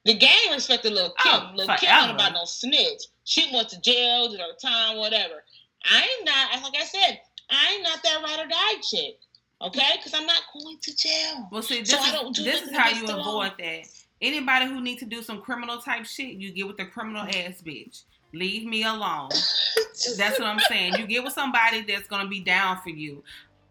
The 0.06 0.14
gang 0.14 0.52
respected 0.52 0.92
Lil 0.92 1.12
oh, 1.18 1.22
Kim. 1.22 1.40
Oh, 1.52 1.56
Lil 1.56 1.68
Kim 1.76 1.90
ain't 1.90 2.14
about 2.14 2.32
no 2.32 2.44
snitch. 2.44 3.02
She 3.24 3.50
went 3.52 3.68
to 3.68 3.80
jail, 3.80 4.30
did 4.30 4.40
her 4.40 4.56
time, 4.60 4.96
whatever. 4.96 5.44
I'm 5.84 6.24
not, 6.24 6.62
like 6.62 6.80
I 6.80 6.84
said, 6.84 7.20
I'm 7.50 7.82
not 7.82 8.02
that 8.02 8.22
ride 8.22 8.44
or 8.44 8.48
die 8.48 8.80
chick. 8.82 9.18
Okay, 9.62 9.96
because 9.96 10.14
I'm 10.14 10.26
not 10.26 10.40
going 10.54 10.78
to 10.80 10.96
jail. 10.96 11.48
Well, 11.52 11.62
see, 11.62 11.80
this 11.80 11.90
so 11.90 12.30
is 12.30 12.38
do 12.38 12.44
this 12.44 12.62
is 12.62 12.74
how 12.74 12.88
you 12.88 13.04
avoid 13.04 13.52
that. 13.58 13.82
Anybody 14.22 14.66
who 14.66 14.80
needs 14.80 15.00
to 15.00 15.06
do 15.06 15.22
some 15.22 15.42
criminal 15.42 15.78
type 15.78 16.06
shit, 16.06 16.36
you 16.36 16.50
get 16.52 16.66
with 16.66 16.78
the 16.78 16.86
criminal 16.86 17.22
ass 17.22 17.62
bitch. 17.62 18.04
Leave 18.32 18.66
me 18.66 18.84
alone. 18.84 19.28
that's 20.16 20.38
what 20.38 20.48
I'm 20.48 20.60
saying. 20.60 20.94
You 20.94 21.06
get 21.06 21.24
with 21.24 21.34
somebody 21.34 21.82
that's 21.82 22.06
gonna 22.06 22.28
be 22.28 22.40
down 22.40 22.80
for 22.80 22.90
you. 22.90 23.22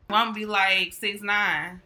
I'm 0.10 0.28
gonna 0.28 0.34
be 0.34 0.46
like 0.46 0.94
six 0.94 1.22
nine. 1.22 1.82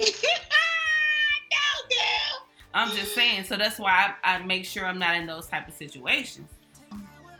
No, 0.00 0.06
girl. 1.90 2.46
I'm 2.74 2.90
just 2.96 3.14
saying. 3.14 3.44
So 3.44 3.56
that's 3.56 3.78
why 3.78 4.14
I, 4.24 4.36
I 4.36 4.38
make 4.42 4.64
sure 4.64 4.86
I'm 4.86 4.98
not 4.98 5.16
in 5.16 5.26
those 5.26 5.46
type 5.46 5.68
of 5.68 5.74
situations. 5.74 6.48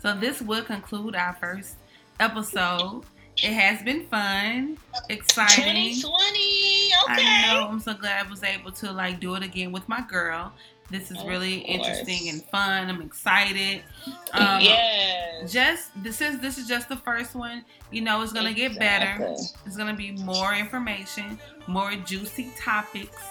So 0.01 0.15
this 0.15 0.43
will 0.43 0.65
conclude 0.65 1.15
our 1.15 1.35
first 1.35 1.77
episode 2.19 3.05
it 3.39 3.53
has 3.53 3.83
been 3.83 4.07
fun, 4.07 4.79
exciting. 5.09 5.95
2020. 5.95 6.03
Okay. 6.03 7.25
I 7.25 7.55
know. 7.55 7.69
I'm 7.69 7.81
so 7.81 7.95
glad 7.95 8.27
I 8.27 8.31
was 8.31 8.43
able 8.43 8.73
to 8.73 8.93
like 8.93 9.21
do 9.21 9.35
it 9.35 9.43
again 9.43 9.73
with 9.73 9.89
my 9.89 10.03
girl. 10.03 10.53
This 10.93 11.11
is 11.11 11.25
really 11.25 11.55
interesting 11.61 12.29
and 12.29 12.45
fun. 12.45 12.89
I'm 12.89 13.03
excited. 13.03 13.83
Um, 14.35 14.63
yes. 14.63 15.53
Just 15.53 15.91
this 16.03 16.23
is 16.23 16.41
this 16.41 16.57
is 16.57 16.67
just 16.67 16.89
the 16.89 16.97
first 16.97 17.35
one. 17.35 17.67
You 17.91 18.01
know, 18.01 18.23
it's 18.23 18.33
gonna 18.33 18.49
exactly. 18.49 18.79
get 18.79 18.81
better. 18.81 19.35
It's 19.67 19.77
gonna 19.77 19.95
be 19.95 20.13
more 20.13 20.55
information, 20.55 21.39
more 21.67 21.95
juicy 21.97 22.51
topics. 22.59 23.23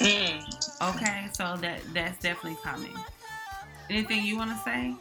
Mm. 0.00 0.94
Okay, 0.94 1.26
so 1.32 1.56
that 1.56 1.80
that's 1.92 2.22
definitely 2.22 2.58
coming. 2.62 2.94
Anything 3.90 4.24
you 4.24 4.36
want 4.36 4.50
to 4.50 4.58
say? 4.58 4.94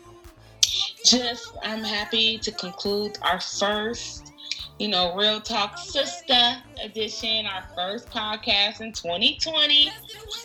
Just, 1.06 1.54
I'm 1.62 1.84
happy 1.84 2.40
to 2.40 2.52
conclude 2.52 3.20
our 3.22 3.40
first 3.40 4.34
you 4.80 4.90
know, 4.90 5.16
Real 5.16 5.40
Talk 5.40 5.78
Sister 5.78 6.58
edition, 6.84 7.46
our 7.46 7.64
first 7.76 8.10
podcast 8.10 8.82
in 8.82 8.92
2020. 8.92 9.90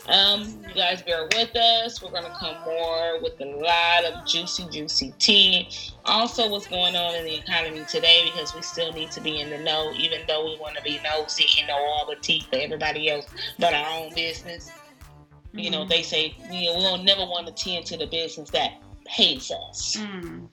Um, 0.08 0.42
you 0.68 0.74
guys 0.74 1.02
bear 1.02 1.24
with 1.24 1.54
us. 1.56 2.00
We're 2.00 2.12
gonna 2.12 2.36
come 2.38 2.54
more 2.64 3.20
with 3.20 3.40
a 3.40 3.44
lot 3.44 4.04
of 4.04 4.24
juicy, 4.26 4.68
juicy 4.70 5.12
tea. 5.18 5.68
Also, 6.04 6.48
what's 6.48 6.68
going 6.68 6.94
on 6.94 7.16
in 7.16 7.24
the 7.24 7.34
economy 7.34 7.84
today 7.88 8.30
because 8.32 8.54
we 8.54 8.62
still 8.62 8.92
need 8.92 9.10
to 9.10 9.20
be 9.20 9.40
in 9.40 9.50
the 9.50 9.58
know, 9.58 9.92
even 9.96 10.20
though 10.28 10.44
we 10.44 10.56
want 10.60 10.76
to 10.76 10.82
be 10.82 11.00
nosy 11.02 11.46
and 11.58 11.66
know 11.66 11.78
all 11.78 12.06
the 12.08 12.16
tea 12.20 12.46
for 12.50 12.56
everybody 12.56 13.10
else 13.10 13.26
but 13.58 13.74
our 13.74 14.00
own 14.00 14.14
business. 14.14 14.70
Mm-hmm. 14.70 15.58
You 15.58 15.70
know, 15.72 15.80
mm-hmm. 15.80 15.88
they 15.88 16.02
say 16.02 16.36
we 16.48 16.68
will 16.68 16.98
never 16.98 17.22
want 17.22 17.48
to 17.48 17.52
tend 17.52 17.84
to 17.86 17.96
the 17.96 18.06
business 18.06 18.50
that 18.50 18.80
pays 19.04 19.50
us. 19.50 19.96
Mm. 19.96 20.48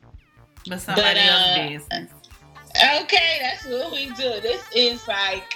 But 0.68 0.82
somebody 0.82 1.02
but, 1.02 1.18
uh, 1.18 1.20
else's 1.20 1.88
business 1.88 2.17
Okay, 2.78 3.40
that's 3.42 3.66
what 3.66 3.92
we 3.92 4.08
do. 4.12 4.40
This 4.42 4.64
is 4.76 5.08
like 5.08 5.56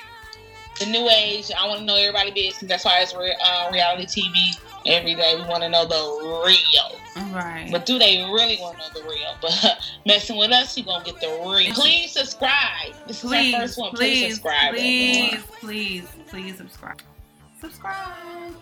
the 0.79 0.85
new 0.87 1.07
age. 1.09 1.51
I 1.57 1.67
want 1.67 1.79
to 1.79 1.85
know 1.85 1.95
everybody 1.95 2.31
business. 2.31 2.69
That's 2.69 2.85
why 2.85 2.99
it's 3.01 3.13
re- 3.13 3.35
uh, 3.45 3.69
reality 3.71 4.05
TV 4.05 4.59
every 4.85 5.15
day. 5.15 5.35
We 5.35 5.43
want 5.47 5.63
to 5.63 5.69
know 5.69 5.85
the 5.85 6.43
real. 6.45 7.31
Right. 7.33 7.69
But 7.71 7.85
do 7.85 7.99
they 7.99 8.23
really 8.23 8.57
want 8.59 8.79
to 8.79 8.83
know 8.83 9.01
the 9.01 9.07
real? 9.07 9.35
But 9.41 9.79
messing 10.05 10.37
with 10.37 10.51
us, 10.51 10.77
you're 10.77 10.85
gonna 10.85 11.03
get 11.03 11.19
the 11.19 11.27
real. 11.27 11.73
Please 11.73 12.11
subscribe. 12.11 12.93
This 13.07 13.21
please, 13.21 13.49
is 13.49 13.53
our 13.53 13.61
first 13.61 13.77
one. 13.77 13.91
Please, 13.91 13.97
please 13.97 14.33
subscribe. 14.33 14.73
Please, 14.73 15.25
everyone. 15.25 15.47
please, 15.59 16.07
please 16.27 16.57
subscribe. 16.57 17.01
Subscribe. 17.59 18.53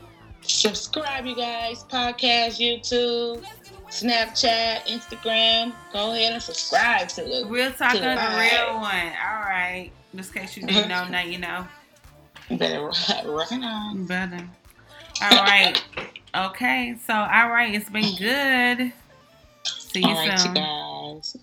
Subscribe, 0.42 1.26
you 1.26 1.36
guys. 1.36 1.84
Podcast, 1.84 2.60
YouTube. 2.60 3.44
Snapchat, 3.90 4.86
Instagram. 4.88 5.74
Go 5.92 6.14
ahead 6.14 6.34
and 6.34 6.42
subscribe 6.42 7.08
to 7.10 7.26
it. 7.26 7.48
Real 7.48 7.72
talk 7.72 7.96
on 7.96 8.02
the 8.02 8.08
real 8.10 8.76
one. 8.76 9.12
All 9.26 9.42
right. 9.42 9.92
Just 10.16 10.36
in 10.36 10.42
case 10.42 10.58
you 10.58 10.66
didn't 10.66 10.90
know, 10.90 11.08
now 11.08 11.22
you 11.22 11.40
know. 11.40 11.68
Better 12.52 12.90
recognize. 13.26 14.08
Better. 14.08 14.48
All 15.22 15.44
right. 15.44 15.84
okay. 16.36 16.96
So, 17.06 17.14
all 17.14 17.50
right. 17.50 17.74
It's 17.74 17.90
been 17.90 18.16
good. 18.18 18.94
See 19.64 20.02
you 20.02 20.08
all 20.08 20.16
soon. 20.16 20.30
Right, 20.30 20.46
you 20.46 20.54
guys. 20.54 21.38